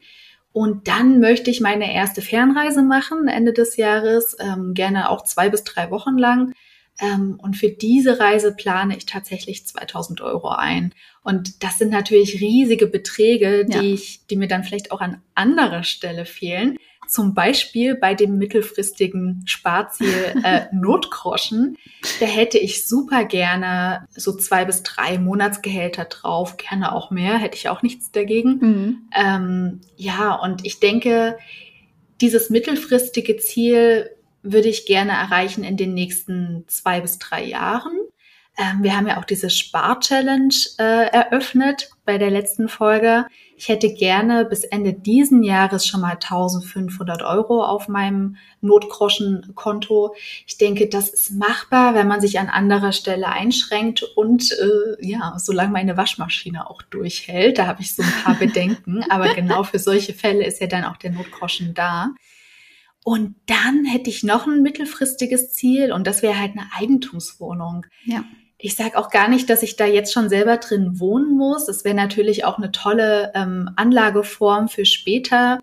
Und 0.57 0.87
dann 0.87 1.19
möchte 1.19 1.51
ich 1.51 1.61
meine 1.61 1.93
erste 1.93 2.23
Fernreise 2.23 2.81
machen, 2.81 3.27
Ende 3.27 3.53
des 3.53 3.77
Jahres, 3.77 4.35
ähm, 4.39 4.73
gerne 4.73 5.11
auch 5.11 5.23
zwei 5.23 5.49
bis 5.49 5.63
drei 5.63 5.91
Wochen 5.91 6.17
lang. 6.17 6.55
Ähm, 6.99 7.39
und 7.39 7.55
für 7.55 7.69
diese 7.69 8.19
Reise 8.19 8.55
plane 8.55 8.97
ich 8.97 9.05
tatsächlich 9.05 9.67
2000 9.67 10.21
Euro 10.21 10.49
ein. 10.49 10.95
Und 11.21 11.63
das 11.63 11.77
sind 11.77 11.91
natürlich 11.91 12.41
riesige 12.41 12.87
Beträge, 12.87 13.65
die, 13.65 13.75
ja. 13.75 13.83
ich, 13.83 14.25
die 14.31 14.35
mir 14.35 14.47
dann 14.47 14.63
vielleicht 14.63 14.91
auch 14.91 14.99
an 14.99 15.21
anderer 15.35 15.83
Stelle 15.83 16.25
fehlen. 16.25 16.79
Zum 17.07 17.33
Beispiel 17.33 17.95
bei 17.95 18.13
dem 18.13 18.37
mittelfristigen 18.37 19.43
Sparziel 19.45 20.35
äh, 20.43 20.65
Notgroschen. 20.73 21.77
Da 22.19 22.25
hätte 22.25 22.57
ich 22.57 22.87
super 22.87 23.25
gerne 23.25 24.07
so 24.11 24.35
zwei 24.35 24.65
bis 24.65 24.83
drei 24.83 25.17
Monatsgehälter 25.17 26.05
drauf, 26.05 26.57
gerne 26.57 26.93
auch 26.93 27.11
mehr, 27.11 27.37
hätte 27.37 27.57
ich 27.57 27.69
auch 27.69 27.81
nichts 27.81 28.11
dagegen. 28.11 28.59
Mhm. 28.59 29.09
Ähm, 29.15 29.81
ja, 29.95 30.33
und 30.35 30.65
ich 30.65 30.79
denke, 30.79 31.37
dieses 32.21 32.49
mittelfristige 32.49 33.37
Ziel 33.37 34.09
würde 34.43 34.69
ich 34.69 34.85
gerne 34.85 35.11
erreichen 35.11 35.63
in 35.63 35.77
den 35.77 35.93
nächsten 35.93 36.65
zwei 36.67 37.01
bis 37.01 37.19
drei 37.19 37.43
Jahren. 37.43 37.93
Ähm, 38.57 38.81
wir 38.81 38.95
haben 38.95 39.07
ja 39.07 39.19
auch 39.19 39.25
diese 39.25 39.49
Spar-Challenge 39.49 40.53
äh, 40.79 41.07
eröffnet 41.11 41.89
bei 42.05 42.17
der 42.17 42.31
letzten 42.31 42.69
Folge. 42.69 43.25
Ich 43.59 43.69
hätte 43.69 43.91
gerne 43.91 44.45
bis 44.45 44.63
Ende 44.63 44.93
diesen 44.93 45.41
Jahres 45.41 45.87
schon 45.87 46.01
mal 46.01 46.11
1500 46.11 47.23
Euro 47.23 47.63
auf 47.63 47.87
meinem 47.87 48.37
Notgroschenkonto. 48.61 50.13
Ich 50.45 50.59
denke, 50.59 50.87
das 50.87 51.09
ist 51.09 51.31
machbar, 51.31 51.95
wenn 51.95 52.07
man 52.07 52.21
sich 52.21 52.37
an 52.37 52.49
anderer 52.49 52.91
Stelle 52.91 53.29
einschränkt 53.29 54.03
und 54.03 54.51
äh, 54.51 55.03
ja, 55.03 55.33
solange 55.39 55.71
meine 55.71 55.97
Waschmaschine 55.97 56.69
auch 56.69 56.83
durchhält. 56.83 57.57
Da 57.57 57.65
habe 57.65 57.81
ich 57.81 57.95
so 57.95 58.03
ein 58.03 58.13
paar 58.23 58.35
Bedenken, 58.39 59.03
aber 59.09 59.33
genau 59.33 59.63
für 59.63 59.79
solche 59.79 60.13
Fälle 60.13 60.45
ist 60.45 60.61
ja 60.61 60.67
dann 60.67 60.85
auch 60.85 60.97
der 60.97 61.09
Notgroschen 61.09 61.73
da. 61.73 62.11
Und 63.03 63.37
dann 63.47 63.85
hätte 63.85 64.11
ich 64.11 64.21
noch 64.21 64.45
ein 64.45 64.61
mittelfristiges 64.61 65.53
Ziel 65.53 65.91
und 65.91 66.05
das 66.05 66.21
wäre 66.21 66.37
halt 66.37 66.51
eine 66.51 66.67
Eigentumswohnung. 66.77 67.87
Ja. 68.05 68.23
Ich 68.59 68.75
sage 68.75 68.97
auch 68.97 69.11
gar 69.11 69.27
nicht, 69.27 69.49
dass 69.49 69.61
ich 69.61 69.75
da 69.75 69.85
jetzt 69.85 70.11
schon 70.11 70.29
selber 70.29 70.57
drin 70.57 70.99
wohnen 70.99 71.37
muss. 71.37 71.67
Es 71.67 71.85
wäre 71.85 71.95
natürlich 71.95 72.43
auch 72.43 72.57
eine 72.57 72.71
tolle 72.71 73.31
ähm, 73.35 73.69
Anlageform 73.75 74.67
für 74.67 74.85
später, 74.85 75.59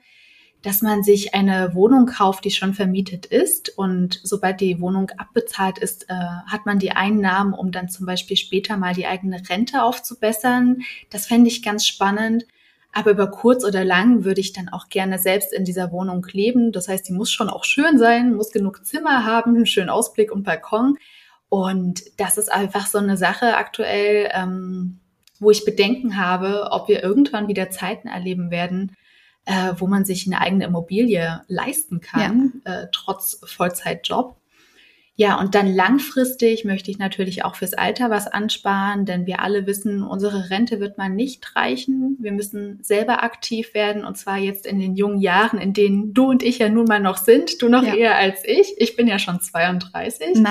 dass 0.62 0.80
man 0.80 1.02
sich 1.02 1.34
eine 1.34 1.74
Wohnung 1.74 2.06
kauft, 2.06 2.44
die 2.44 2.52
schon 2.52 2.72
vermietet 2.72 3.26
ist. 3.26 3.76
Und 3.76 4.20
sobald 4.22 4.60
die 4.60 4.80
Wohnung 4.80 5.10
abbezahlt 5.18 5.78
ist, 5.78 6.08
äh, 6.08 6.14
hat 6.14 6.66
man 6.66 6.78
die 6.78 6.92
Einnahmen, 6.92 7.52
um 7.52 7.72
dann 7.72 7.88
zum 7.88 8.06
Beispiel 8.06 8.36
später 8.36 8.76
mal 8.76 8.94
die 8.94 9.06
eigene 9.06 9.42
Rente 9.48 9.82
aufzubessern. 9.82 10.82
Das 11.10 11.26
fände 11.26 11.48
ich 11.48 11.64
ganz 11.64 11.86
spannend. 11.86 12.46
Aber 12.92 13.10
über 13.10 13.26
kurz 13.28 13.64
oder 13.64 13.84
lang 13.84 14.24
würde 14.24 14.40
ich 14.40 14.52
dann 14.52 14.68
auch 14.68 14.88
gerne 14.88 15.18
selbst 15.18 15.52
in 15.52 15.64
dieser 15.64 15.90
Wohnung 15.90 16.24
leben. 16.30 16.70
Das 16.70 16.86
heißt, 16.86 17.08
die 17.08 17.12
muss 17.12 17.32
schon 17.32 17.48
auch 17.50 17.64
schön 17.64 17.98
sein, 17.98 18.34
muss 18.34 18.52
genug 18.52 18.86
Zimmer 18.86 19.24
haben, 19.24 19.56
einen 19.56 19.66
schönen 19.66 19.90
Ausblick 19.90 20.30
und 20.30 20.44
Balkon. 20.44 20.96
Und 21.48 22.02
das 22.18 22.38
ist 22.38 22.50
einfach 22.50 22.86
so 22.86 22.98
eine 22.98 23.16
Sache 23.16 23.56
aktuell, 23.56 24.30
ähm, 24.32 25.00
wo 25.38 25.50
ich 25.50 25.64
Bedenken 25.64 26.16
habe, 26.16 26.68
ob 26.70 26.88
wir 26.88 27.02
irgendwann 27.02 27.48
wieder 27.48 27.70
Zeiten 27.70 28.08
erleben 28.08 28.50
werden, 28.50 28.96
äh, 29.44 29.74
wo 29.76 29.86
man 29.86 30.04
sich 30.04 30.26
eine 30.26 30.40
eigene 30.40 30.64
Immobilie 30.64 31.42
leisten 31.48 32.00
kann, 32.00 32.62
ja. 32.64 32.82
äh, 32.82 32.86
trotz 32.92 33.40
Vollzeitjob. 33.44 34.36
Ja, 35.16 35.38
und 35.38 35.54
dann 35.54 35.72
langfristig 35.72 36.64
möchte 36.64 36.90
ich 36.90 36.98
natürlich 36.98 37.44
auch 37.44 37.54
fürs 37.54 37.72
Alter 37.72 38.10
was 38.10 38.26
ansparen, 38.26 39.06
denn 39.06 39.26
wir 39.26 39.40
alle 39.40 39.64
wissen, 39.64 40.02
unsere 40.02 40.50
Rente 40.50 40.80
wird 40.80 40.98
mal 40.98 41.08
nicht 41.08 41.54
reichen. 41.54 42.16
Wir 42.18 42.32
müssen 42.32 42.80
selber 42.82 43.22
aktiv 43.22 43.74
werden 43.74 44.04
und 44.04 44.18
zwar 44.18 44.38
jetzt 44.38 44.66
in 44.66 44.80
den 44.80 44.96
jungen 44.96 45.20
Jahren, 45.20 45.60
in 45.60 45.72
denen 45.72 46.14
du 46.14 46.30
und 46.30 46.42
ich 46.42 46.58
ja 46.58 46.68
nun 46.68 46.86
mal 46.86 46.98
noch 46.98 47.16
sind. 47.16 47.62
Du 47.62 47.68
noch 47.68 47.84
ja. 47.84 47.94
eher 47.94 48.16
als 48.16 48.42
ich. 48.44 48.74
Ich 48.78 48.96
bin 48.96 49.06
ja 49.06 49.20
schon 49.20 49.40
32. 49.40 50.42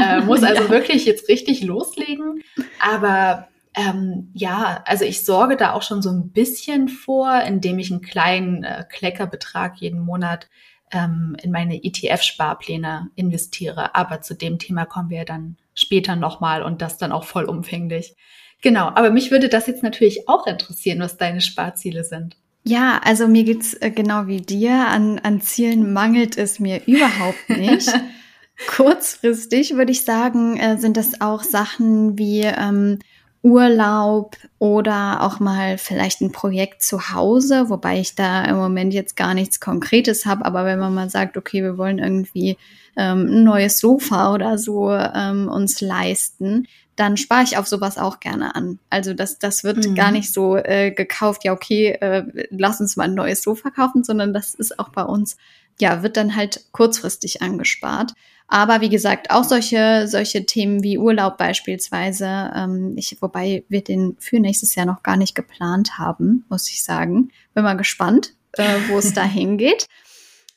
Äh, 0.00 0.20
muss 0.20 0.42
also 0.44 0.62
ja. 0.62 0.70
wirklich 0.70 1.06
jetzt 1.06 1.28
richtig 1.28 1.64
loslegen. 1.64 2.44
Aber 2.80 3.48
ähm, 3.74 4.30
ja, 4.32 4.84
also 4.86 5.04
ich 5.04 5.24
sorge 5.24 5.56
da 5.56 5.72
auch 5.72 5.82
schon 5.82 6.02
so 6.02 6.10
ein 6.10 6.30
bisschen 6.30 6.88
vor, 6.88 7.42
indem 7.42 7.80
ich 7.80 7.90
einen 7.90 8.02
kleinen 8.02 8.62
äh, 8.62 8.84
Kleckerbetrag 8.88 9.76
jeden 9.78 10.00
Monat 10.00 10.48
ähm, 10.94 11.36
in 11.42 11.50
meine 11.50 11.82
ETF-Sparpläne 11.82 13.10
investiere. 13.16 13.94
Aber 13.94 14.22
zu 14.22 14.34
dem 14.34 14.58
Thema 14.58 14.86
kommen 14.86 15.10
wir 15.10 15.24
dann 15.24 15.56
später 15.74 16.16
nochmal 16.16 16.62
und 16.62 16.80
das 16.80 16.96
dann 16.96 17.12
auch 17.12 17.24
vollumfänglich. 17.24 18.14
Genau, 18.62 18.86
aber 18.86 19.10
mich 19.10 19.30
würde 19.30 19.48
das 19.48 19.66
jetzt 19.66 19.82
natürlich 19.82 20.28
auch 20.28 20.46
interessieren, 20.46 21.00
was 21.00 21.18
deine 21.18 21.40
Sparziele 21.40 22.04
sind. 22.04 22.36
Ja, 22.66 23.00
also 23.04 23.28
mir 23.28 23.44
geht's 23.44 23.74
äh, 23.74 23.90
genau 23.90 24.26
wie 24.26 24.40
dir. 24.40 24.88
An, 24.88 25.18
an 25.18 25.42
Zielen 25.42 25.92
mangelt 25.92 26.38
es 26.38 26.60
mir 26.60 26.80
überhaupt 26.86 27.50
nicht. 27.50 27.92
Kurzfristig 28.68 29.74
würde 29.74 29.92
ich 29.92 30.04
sagen, 30.04 30.56
äh, 30.56 30.78
sind 30.78 30.96
das 30.96 31.20
auch 31.20 31.42
Sachen 31.42 32.16
wie 32.18 32.42
ähm, 32.42 33.00
Urlaub 33.44 34.38
oder 34.58 35.22
auch 35.22 35.38
mal 35.38 35.76
vielleicht 35.76 36.22
ein 36.22 36.32
Projekt 36.32 36.82
zu 36.82 37.10
Hause, 37.10 37.68
wobei 37.68 38.00
ich 38.00 38.14
da 38.14 38.42
im 38.46 38.56
Moment 38.56 38.94
jetzt 38.94 39.16
gar 39.16 39.34
nichts 39.34 39.60
Konkretes 39.60 40.24
habe. 40.24 40.46
Aber 40.46 40.64
wenn 40.64 40.78
man 40.78 40.94
mal 40.94 41.10
sagt, 41.10 41.36
okay, 41.36 41.62
wir 41.62 41.76
wollen 41.76 41.98
irgendwie 41.98 42.56
ähm, 42.96 43.26
ein 43.26 43.44
neues 43.44 43.78
Sofa 43.78 44.32
oder 44.32 44.56
so 44.56 44.90
ähm, 44.90 45.48
uns 45.48 45.82
leisten, 45.82 46.66
dann 46.96 47.18
spare 47.18 47.42
ich 47.42 47.58
auf 47.58 47.66
sowas 47.68 47.98
auch 47.98 48.18
gerne 48.18 48.54
an. 48.54 48.78
Also 48.88 49.12
das, 49.12 49.38
das 49.38 49.62
wird 49.62 49.86
mhm. 49.88 49.94
gar 49.94 50.10
nicht 50.10 50.32
so 50.32 50.56
äh, 50.56 50.90
gekauft, 50.90 51.44
ja, 51.44 51.52
okay, 51.52 51.88
äh, 52.00 52.24
lass 52.48 52.80
uns 52.80 52.96
mal 52.96 53.04
ein 53.04 53.14
neues 53.14 53.42
Sofa 53.42 53.68
kaufen, 53.68 54.04
sondern 54.04 54.32
das 54.32 54.54
ist 54.54 54.78
auch 54.78 54.88
bei 54.88 55.02
uns, 55.02 55.36
ja, 55.78 56.02
wird 56.02 56.16
dann 56.16 56.34
halt 56.34 56.64
kurzfristig 56.72 57.42
angespart. 57.42 58.14
Aber 58.46 58.80
wie 58.80 58.88
gesagt, 58.88 59.30
auch 59.30 59.44
solche, 59.44 60.06
solche 60.06 60.44
Themen 60.44 60.82
wie 60.82 60.98
Urlaub 60.98 61.38
beispielsweise, 61.38 62.52
ähm, 62.54 62.94
ich, 62.96 63.16
wobei 63.20 63.64
wir 63.68 63.82
den 63.82 64.16
für 64.18 64.38
nächstes 64.38 64.74
Jahr 64.74 64.86
noch 64.86 65.02
gar 65.02 65.16
nicht 65.16 65.34
geplant 65.34 65.98
haben, 65.98 66.44
muss 66.48 66.68
ich 66.68 66.84
sagen. 66.84 67.30
Bin 67.54 67.64
mal 67.64 67.76
gespannt, 67.76 68.34
äh, 68.52 68.76
wo 68.88 68.98
es 68.98 69.12
da 69.14 69.24
hingeht. 69.24 69.86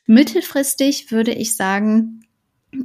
Mittelfristig 0.06 1.12
würde 1.12 1.32
ich 1.32 1.56
sagen, 1.56 2.26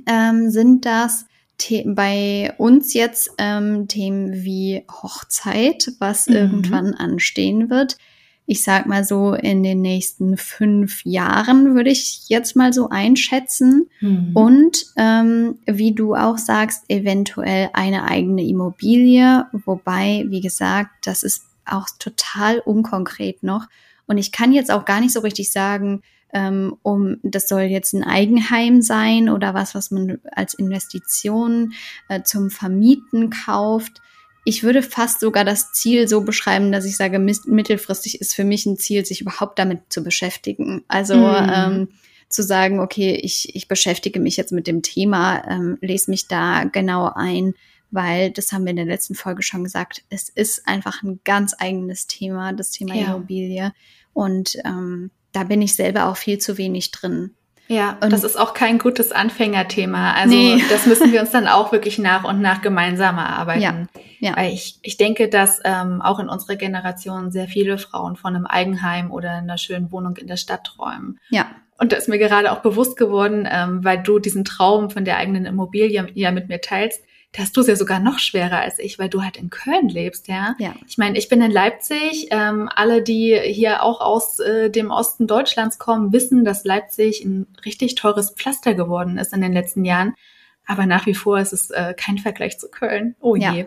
ähm, 0.07 0.51
sind 0.51 0.87
das 0.87 1.27
The 1.61 1.85
bei 1.87 2.55
uns 2.59 2.95
jetzt 2.95 3.31
ähm, 3.38 3.87
Themen 3.87 4.43
wie 4.43 4.85
Hochzeit, 4.91 5.93
was 5.99 6.27
mhm. 6.27 6.35
irgendwann 6.35 6.95
anstehen 6.95 7.71
wird 7.71 7.99
ich 8.47 8.65
sag 8.65 8.87
mal 8.87 9.05
so, 9.05 9.35
in 9.35 9.63
den 9.63 9.81
nächsten 9.81 10.37
fünf 10.37 11.05
Jahren 11.05 11.75
würde 11.75 11.91
ich 11.91 12.29
jetzt 12.29 12.57
mal 12.57 12.73
so 12.73 12.89
einschätzen. 12.89 13.89
Mhm. 14.01 14.31
Und 14.35 14.87
ähm, 14.97 15.59
wie 15.67 15.95
du 15.95 16.15
auch 16.15 16.39
sagst, 16.39 16.85
eventuell 16.89 17.71
eine 17.73 18.05
eigene 18.05 18.45
Immobilie. 18.45 19.47
Wobei, 19.65 20.27
wie 20.29 20.41
gesagt, 20.41 20.91
das 21.05 21.23
ist 21.23 21.45
auch 21.65 21.87
total 21.99 22.59
unkonkret 22.59 23.43
noch. 23.43 23.67
Und 24.07 24.19
ich 24.19 24.33
kann 24.33 24.53
jetzt 24.53 24.71
auch 24.71 24.85
gar 24.85 25.01
nicht 25.01 25.13
so 25.13 25.21
richtig 25.21 25.53
sagen, 25.53 26.03
ähm, 26.33 26.77
um 26.83 27.19
das 27.23 27.49
soll 27.49 27.63
jetzt 27.63 27.93
ein 27.93 28.05
Eigenheim 28.05 28.83
sein 28.83 29.29
oder 29.29 29.55
was, 29.55 29.75
was 29.75 29.91
man 29.91 30.19
als 30.33 30.55
Investition 30.55 31.75
äh, 32.09 32.23
zum 32.23 32.51
Vermieten 32.51 33.31
kauft. 33.31 34.01
Ich 34.45 34.63
würde 34.63 34.83
fast 34.83 35.21
sogar 35.21 35.45
das 35.45 35.73
Ziel 35.73 36.09
so 36.09 36.23
beschreiben, 36.23 36.73
dass 36.73 36.85
ich 36.85 36.97
sage, 36.97 37.19
mittelfristig 37.19 38.21
ist 38.21 38.35
für 38.35 38.45
mich 38.45 38.67
ein 38.67 38.77
Ziel, 38.77 39.07
sich 39.07 39.21
überhaupt 39.21 39.59
damit 39.59 39.93
zu 39.93 40.03
beschäftigen. 40.03 40.85
Also 40.89 41.17
mhm. 41.17 41.51
ähm, 41.55 41.89
zu 42.29 42.43
sagen, 42.43 42.81
okay, 42.81 43.15
ich, 43.15 43.55
ich 43.55 43.69
beschäftige 43.69 44.19
mich 44.19 44.37
jetzt 44.37 44.53
mit 44.53 44.67
dem 44.67 44.83
Thema, 44.83 45.45
ähm, 45.49 45.79
lese 45.81 46.11
mich 46.11 46.27
da 46.27 46.65
genau 46.65 47.13
ein, 47.15 47.55
weil 47.91 48.31
das 48.31 48.53
haben 48.53 48.65
wir 48.65 48.71
in 48.71 48.77
der 48.77 48.87
letzten 48.87 49.15
Folge 49.15 49.43
schon 49.43 49.65
gesagt, 49.65 50.03
es 50.09 50.29
ist 50.29 50.67
einfach 50.67 51.03
ein 51.03 51.21
ganz 51.25 51.55
eigenes 51.59 52.07
Thema, 52.07 52.53
das 52.53 52.71
Thema 52.71 52.95
ja. 52.95 53.07
Immobilie. 53.07 53.73
Und 54.15 54.57
ähm, 54.65 55.11
da 55.33 55.45
bin 55.45 55.63
ich 55.63 55.75
selber 55.75 56.07
auch 56.07 56.17
viel 56.17 56.39
zu 56.39 56.59
wenig 56.59 56.91
drin. 56.91 57.35
Ja, 57.73 57.97
und 58.03 58.13
das 58.13 58.23
ist 58.23 58.39
auch 58.39 58.53
kein 58.53 58.79
gutes 58.79 59.13
Anfängerthema. 59.13 60.13
Also 60.13 60.35
nee. 60.35 60.63
das 60.71 60.85
müssen 60.85 61.11
wir 61.11 61.21
uns 61.21 61.31
dann 61.31 61.49
auch 61.49 61.73
wirklich 61.73 61.99
nach 61.99 62.25
und 62.25 62.43
nach 62.43 62.61
gemeinsam 62.61 63.17
erarbeiten. 63.17 63.63
Ja, 63.63 63.87
ja. 64.21 64.37
Weil 64.37 64.53
ich, 64.53 64.79
ich 64.83 64.99
denke, 64.99 65.29
dass 65.31 65.59
ähm, 65.65 66.03
auch 66.03 66.19
in 66.19 66.29
unserer 66.29 66.57
Generation 66.57 67.31
sehr 67.33 67.49
viele 67.49 67.79
Frauen 67.79 68.17
von 68.17 68.37
einem 68.37 68.45
Eigenheim 68.45 69.11
oder 69.11 69.31
einer 69.31 69.57
schönen 69.57 69.91
Wohnung 69.91 70.17
in 70.19 70.27
der 70.27 70.37
Stadt 70.37 70.65
träumen. 70.65 71.19
Ja. 71.31 71.47
Und 71.79 71.93
da 71.93 71.97
ist 71.97 72.09
mir 72.09 72.19
gerade 72.19 72.53
auch 72.53 72.61
bewusst 72.61 72.99
geworden, 72.99 73.49
ähm, 73.51 73.83
weil 73.83 74.03
du 74.03 74.19
diesen 74.19 74.45
Traum 74.45 74.91
von 74.91 75.07
der 75.07 75.17
eigenen 75.17 75.47
Immobilie 75.47 76.07
ja 76.13 76.31
mit 76.31 76.49
mir 76.49 76.61
teilst, 76.61 77.03
da 77.33 77.42
hast 77.42 77.57
du 77.57 77.62
es 77.62 77.66
ja 77.66 77.77
sogar 77.77 77.99
noch 77.99 78.18
schwerer 78.18 78.59
als 78.59 78.79
ich, 78.79 78.99
weil 78.99 79.09
du 79.09 79.23
halt 79.23 79.38
in 79.38 79.49
Köln 79.49 79.88
lebst, 79.88 80.29
ja. 80.29 80.55
ja. 80.59 80.75
Ich 80.87 80.99
meine, 80.99 81.16
ich 81.16 81.31
bin 81.31 81.40
in 81.40 81.51
Leipzig. 81.51 82.29
Ähm, 82.31 82.68
alle, 82.75 83.03
die 83.03 83.40
hier 83.45 83.83
auch 83.83 84.03
aus 84.03 84.38
äh, 84.38 84.68
dem 84.68 84.90
Osten 84.90 85.27
Deutschlands 85.27 85.79
kommen, 85.79 86.12
wissen, 86.12 86.45
dass 86.45 86.64
Leipzig 86.64 87.25
ein 87.25 87.47
richtig 87.64 87.95
teures 87.95 88.33
Pflaster 88.33 88.75
geworden 88.75 89.16
ist 89.16 89.33
in 89.33 89.40
den 89.40 89.55
letzten 89.55 89.87
Jahren. 89.87 90.14
Aber 90.66 90.85
nach 90.85 91.07
wie 91.07 91.14
vor 91.14 91.38
ist 91.38 91.55
es 91.55 91.71
äh, 91.71 91.95
kein 91.97 92.18
Vergleich 92.18 92.59
zu 92.59 92.68
Köln. 92.68 93.16
Oh 93.21 93.35
je. 93.35 93.42
Ja, 93.42 93.66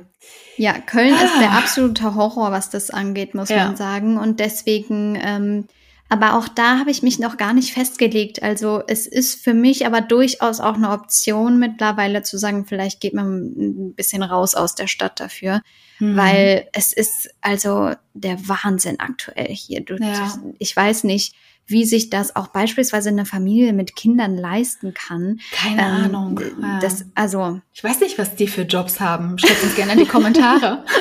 ja 0.57 0.73
Köln 0.79 1.13
ah. 1.13 1.23
ist 1.23 1.39
der 1.39 1.51
ah. 1.51 1.57
absolute 1.57 2.15
Horror, 2.15 2.51
was 2.51 2.69
das 2.69 2.91
angeht, 2.91 3.33
muss 3.33 3.49
ja. 3.49 3.65
man 3.65 3.75
sagen. 3.75 4.17
Und 4.17 4.39
deswegen 4.39 5.17
ähm, 5.19 5.67
aber 6.07 6.37
auch 6.37 6.47
da 6.47 6.77
habe 6.77 6.91
ich 6.91 7.01
mich 7.01 7.17
noch 7.17 7.37
gar 7.37 7.53
nicht 7.53 7.73
festgelegt. 7.73 8.43
Also 8.43 8.83
es 8.87 9.07
ist 9.07 9.43
für 9.43 9.55
mich 9.55 9.87
aber 9.87 10.01
durchaus 10.01 10.59
auch 10.59 10.75
eine 10.75 10.91
Option 10.91 11.57
mittlerweile 11.57 12.21
zu 12.21 12.37
sagen, 12.37 12.65
vielleicht 12.65 13.01
geht 13.01 13.13
man 13.13 13.45
ein 13.57 13.93
bisschen 13.95 14.21
raus 14.21 14.53
aus 14.53 14.75
der 14.75 14.87
Stadt 14.87 15.19
dafür. 15.19 15.61
Mhm. 15.99 16.17
Weil 16.17 16.67
es 16.73 16.93
ist 16.93 17.29
also 17.41 17.91
der 18.13 18.37
Wahnsinn 18.47 18.99
aktuell 18.99 19.47
hier. 19.47 19.81
Du, 19.81 19.95
ja. 19.95 20.37
Ich 20.59 20.75
weiß 20.75 21.05
nicht, 21.05 21.35
wie 21.67 21.85
sich 21.85 22.11
das 22.11 22.35
auch 22.35 22.47
beispielsweise 22.47 23.09
eine 23.09 23.25
Familie 23.25 23.73
mit 23.73 23.95
Kindern 23.95 24.37
leisten 24.37 24.93
kann. 24.93 25.39
Keine 25.51 25.81
ähm, 25.81 26.05
Ahnung. 26.05 26.39
Das, 26.81 27.05
also 27.15 27.59
ich 27.73 27.83
weiß 27.83 28.01
nicht, 28.01 28.19
was 28.19 28.35
die 28.35 28.47
für 28.47 28.61
Jobs 28.61 28.99
haben. 28.99 29.39
Schreibt 29.39 29.63
uns 29.63 29.75
gerne 29.75 29.93
in 29.93 29.99
die 29.99 30.05
Kommentare. 30.05 30.83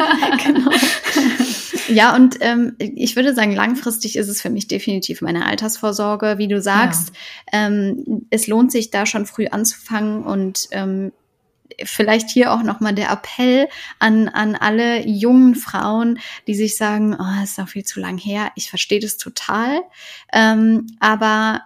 genau. 0.44 0.70
Ja, 1.90 2.14
und 2.14 2.38
ähm, 2.40 2.76
ich 2.78 3.16
würde 3.16 3.34
sagen, 3.34 3.52
langfristig 3.52 4.16
ist 4.16 4.28
es 4.28 4.40
für 4.40 4.50
mich 4.50 4.68
definitiv 4.68 5.22
meine 5.22 5.46
Altersvorsorge. 5.46 6.38
Wie 6.38 6.46
du 6.46 6.60
sagst, 6.60 7.12
ja. 7.52 7.66
ähm, 7.66 8.26
es 8.30 8.46
lohnt 8.46 8.70
sich 8.70 8.90
da 8.90 9.06
schon 9.06 9.26
früh 9.26 9.48
anzufangen 9.48 10.22
und 10.22 10.68
ähm, 10.70 11.12
vielleicht 11.82 12.30
hier 12.30 12.52
auch 12.52 12.62
nochmal 12.62 12.94
der 12.94 13.10
Appell 13.10 13.68
an, 13.98 14.28
an 14.28 14.54
alle 14.54 15.06
jungen 15.06 15.56
Frauen, 15.56 16.20
die 16.46 16.54
sich 16.54 16.76
sagen, 16.76 17.16
oh, 17.18 17.42
ist 17.42 17.58
noch 17.58 17.68
viel 17.68 17.84
zu 17.84 17.98
lang 17.98 18.18
her. 18.18 18.52
Ich 18.54 18.70
verstehe 18.70 19.00
das 19.00 19.16
total. 19.16 19.80
Ähm, 20.32 20.86
aber 21.00 21.62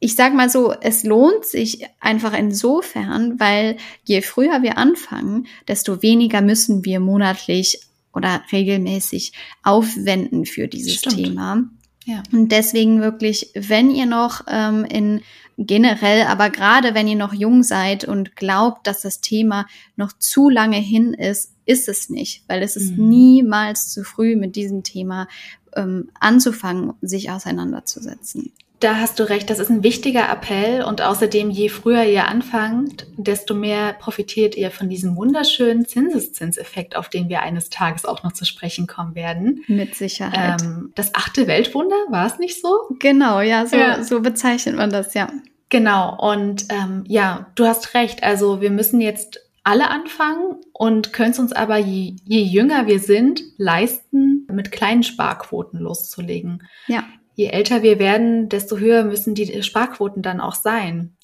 ich 0.00 0.14
sag 0.14 0.32
mal 0.32 0.48
so, 0.48 0.72
es 0.80 1.02
lohnt 1.02 1.44
sich 1.44 1.84
einfach 2.00 2.32
insofern, 2.32 3.38
weil 3.40 3.76
je 4.04 4.22
früher 4.22 4.62
wir 4.62 4.78
anfangen, 4.78 5.46
desto 5.66 6.02
weniger 6.02 6.40
müssen 6.40 6.84
wir 6.84 7.00
monatlich 7.00 7.80
oder 8.12 8.42
regelmäßig 8.50 9.32
aufwenden 9.62 10.46
für 10.46 10.68
dieses 10.68 10.94
Stimmt. 10.94 11.16
Thema. 11.16 11.64
Ja. 12.04 12.22
Und 12.32 12.52
deswegen 12.52 13.02
wirklich, 13.02 13.50
wenn 13.54 13.90
ihr 13.90 14.06
noch 14.06 14.42
ähm, 14.48 14.84
in 14.84 15.20
generell, 15.58 16.22
aber 16.22 16.50
gerade 16.50 16.94
wenn 16.94 17.08
ihr 17.08 17.16
noch 17.16 17.34
jung 17.34 17.62
seid 17.62 18.04
und 18.04 18.36
glaubt, 18.36 18.86
dass 18.86 19.02
das 19.02 19.20
Thema 19.20 19.66
noch 19.96 20.12
zu 20.12 20.48
lange 20.48 20.78
hin 20.78 21.12
ist, 21.12 21.52
ist 21.66 21.88
es 21.88 22.08
nicht, 22.08 22.44
weil 22.48 22.62
es 22.62 22.76
ist 22.76 22.96
mhm. 22.96 23.08
niemals 23.08 23.92
zu 23.92 24.04
früh 24.04 24.36
mit 24.36 24.56
diesem 24.56 24.84
Thema 24.84 25.28
ähm, 25.76 26.10
anzufangen, 26.18 26.94
sich 27.02 27.30
auseinanderzusetzen. 27.30 28.52
Da 28.80 28.96
hast 28.96 29.18
du 29.18 29.28
recht, 29.28 29.50
das 29.50 29.58
ist 29.58 29.70
ein 29.70 29.82
wichtiger 29.82 30.30
Appell 30.30 30.84
und 30.84 31.02
außerdem, 31.02 31.50
je 31.50 31.68
früher 31.68 32.04
ihr 32.04 32.28
anfangt, 32.28 33.06
desto 33.16 33.54
mehr 33.54 33.92
profitiert 33.94 34.56
ihr 34.56 34.70
von 34.70 34.88
diesem 34.88 35.16
wunderschönen 35.16 35.84
Zinseszinseffekt, 35.84 36.94
auf 36.94 37.08
den 37.08 37.28
wir 37.28 37.42
eines 37.42 37.70
Tages 37.70 38.04
auch 38.04 38.22
noch 38.22 38.32
zu 38.32 38.44
sprechen 38.44 38.86
kommen 38.86 39.16
werden. 39.16 39.64
Mit 39.66 39.96
Sicherheit. 39.96 40.62
Ähm, 40.62 40.92
das 40.94 41.14
achte 41.16 41.48
Weltwunder, 41.48 41.96
war 42.08 42.26
es 42.26 42.38
nicht 42.38 42.60
so? 42.60 42.72
Genau, 43.00 43.40
ja 43.40 43.66
so, 43.66 43.76
ja. 43.76 44.04
so 44.04 44.20
bezeichnet 44.20 44.76
man 44.76 44.90
das, 44.90 45.12
ja. 45.14 45.28
Genau, 45.70 46.16
und 46.16 46.66
ähm, 46.70 47.02
ja, 47.08 47.48
du 47.56 47.66
hast 47.66 47.94
recht, 47.94 48.22
also 48.22 48.60
wir 48.60 48.70
müssen 48.70 49.00
jetzt 49.00 49.40
alle 49.64 49.90
anfangen 49.90 50.54
und 50.72 51.12
können 51.12 51.32
es 51.32 51.38
uns 51.40 51.52
aber, 51.52 51.78
je, 51.78 52.14
je 52.24 52.42
jünger 52.42 52.86
wir 52.86 53.00
sind, 53.00 53.42
leisten, 53.58 54.46
mit 54.50 54.70
kleinen 54.70 55.02
Sparquoten 55.02 55.80
loszulegen. 55.80 56.62
Ja 56.86 57.04
je 57.38 57.46
älter 57.46 57.84
wir 57.84 58.00
werden, 58.00 58.48
desto 58.48 58.78
höher 58.78 59.04
müssen 59.04 59.36
die 59.36 59.62
Sparquoten 59.62 60.22
dann 60.22 60.40
auch 60.40 60.56
sein. 60.56 61.16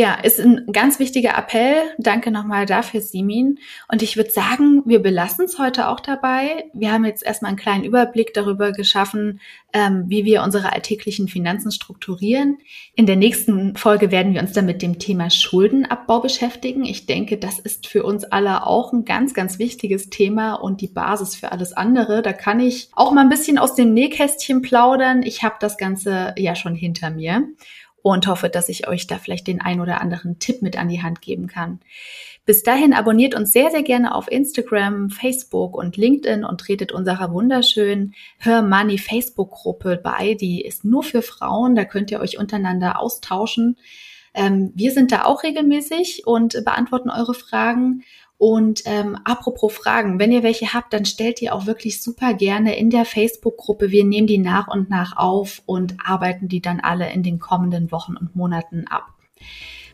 Ja, 0.00 0.14
ist 0.14 0.38
ein 0.38 0.66
ganz 0.70 1.00
wichtiger 1.00 1.36
Appell. 1.36 1.74
Danke 1.98 2.30
nochmal 2.30 2.66
dafür, 2.66 3.00
Simin. 3.00 3.58
Und 3.90 4.00
ich 4.00 4.16
würde 4.16 4.30
sagen, 4.30 4.84
wir 4.86 5.02
belassen 5.02 5.46
es 5.46 5.58
heute 5.58 5.88
auch 5.88 5.98
dabei. 5.98 6.66
Wir 6.72 6.92
haben 6.92 7.04
jetzt 7.04 7.24
erstmal 7.24 7.48
einen 7.48 7.58
kleinen 7.58 7.82
Überblick 7.82 8.32
darüber 8.32 8.70
geschaffen, 8.70 9.40
ähm, 9.72 10.04
wie 10.06 10.24
wir 10.24 10.44
unsere 10.44 10.72
alltäglichen 10.72 11.26
Finanzen 11.26 11.72
strukturieren. 11.72 12.58
In 12.94 13.06
der 13.06 13.16
nächsten 13.16 13.74
Folge 13.74 14.12
werden 14.12 14.34
wir 14.34 14.40
uns 14.40 14.52
dann 14.52 14.66
mit 14.66 14.82
dem 14.82 15.00
Thema 15.00 15.30
Schuldenabbau 15.30 16.20
beschäftigen. 16.20 16.84
Ich 16.84 17.06
denke, 17.06 17.36
das 17.36 17.58
ist 17.58 17.88
für 17.88 18.04
uns 18.04 18.22
alle 18.22 18.68
auch 18.68 18.92
ein 18.92 19.04
ganz, 19.04 19.34
ganz 19.34 19.58
wichtiges 19.58 20.10
Thema 20.10 20.54
und 20.54 20.80
die 20.80 20.86
Basis 20.86 21.34
für 21.34 21.50
alles 21.50 21.72
andere. 21.72 22.22
Da 22.22 22.32
kann 22.32 22.60
ich 22.60 22.88
auch 22.92 23.10
mal 23.10 23.22
ein 23.22 23.30
bisschen 23.30 23.58
aus 23.58 23.74
dem 23.74 23.94
Nähkästchen 23.94 24.62
plaudern. 24.62 25.24
Ich 25.24 25.42
habe 25.42 25.56
das 25.58 25.76
Ganze 25.76 26.36
ja 26.38 26.54
schon 26.54 26.76
hinter 26.76 27.10
mir 27.10 27.48
und 28.02 28.26
hoffe, 28.26 28.48
dass 28.48 28.68
ich 28.68 28.88
euch 28.88 29.06
da 29.06 29.18
vielleicht 29.18 29.46
den 29.46 29.60
ein 29.60 29.80
oder 29.80 30.00
anderen 30.00 30.38
Tipp 30.38 30.62
mit 30.62 30.78
an 30.78 30.88
die 30.88 31.02
Hand 31.02 31.20
geben 31.20 31.46
kann. 31.46 31.80
Bis 32.48 32.62
dahin 32.62 32.94
abonniert 32.94 33.34
uns 33.34 33.52
sehr, 33.52 33.70
sehr 33.70 33.82
gerne 33.82 34.14
auf 34.14 34.30
Instagram, 34.30 35.10
Facebook 35.10 35.76
und 35.76 35.98
LinkedIn 35.98 36.44
und 36.44 36.60
tretet 36.60 36.92
unserer 36.92 37.30
wunderschönen 37.30 38.14
Her 38.38 38.62
Money 38.62 38.96
Facebook-Gruppe 38.96 40.00
bei. 40.02 40.32
Die 40.32 40.62
ist 40.62 40.84
nur 40.84 41.02
für 41.02 41.20
Frauen, 41.20 41.74
da 41.74 41.84
könnt 41.84 42.10
ihr 42.10 42.20
euch 42.20 42.38
untereinander 42.38 43.00
austauschen. 43.00 43.76
Ähm, 44.32 44.72
wir 44.74 44.92
sind 44.92 45.12
da 45.12 45.24
auch 45.24 45.42
regelmäßig 45.42 46.26
und 46.26 46.64
beantworten 46.64 47.10
eure 47.10 47.34
Fragen. 47.34 48.04
Und 48.38 48.82
ähm, 48.86 49.18
apropos 49.24 49.74
Fragen, 49.74 50.20
wenn 50.20 50.30
ihr 50.30 50.44
welche 50.44 50.72
habt, 50.72 50.92
dann 50.92 51.04
stellt 51.04 51.42
ihr 51.42 51.54
auch 51.54 51.66
wirklich 51.66 52.00
super 52.00 52.34
gerne 52.34 52.78
in 52.78 52.88
der 52.88 53.04
Facebook-Gruppe. 53.04 53.90
Wir 53.90 54.04
nehmen 54.04 54.28
die 54.28 54.38
nach 54.38 54.68
und 54.68 54.88
nach 54.88 55.16
auf 55.16 55.60
und 55.66 55.96
arbeiten 56.02 56.46
die 56.48 56.62
dann 56.62 56.78
alle 56.78 57.12
in 57.12 57.24
den 57.24 57.40
kommenden 57.40 57.90
Wochen 57.90 58.16
und 58.16 58.36
Monaten 58.36 58.86
ab. 58.88 59.08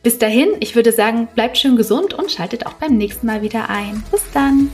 Bis 0.03 0.19
dahin, 0.19 0.49
ich 0.61 0.77
würde 0.77 0.93
sagen, 0.93 1.29
bleibt 1.35 1.57
schön 1.57 1.77
gesund 1.77 2.13
und 2.13 2.31
schaltet 2.31 2.67
auch 2.67 2.75
beim 2.75 2.99
nächsten 2.99 3.27
Mal 3.27 3.41
wieder 3.41 3.71
ein. 3.71 4.05
Bis 4.11 4.23
dann! 4.33 4.69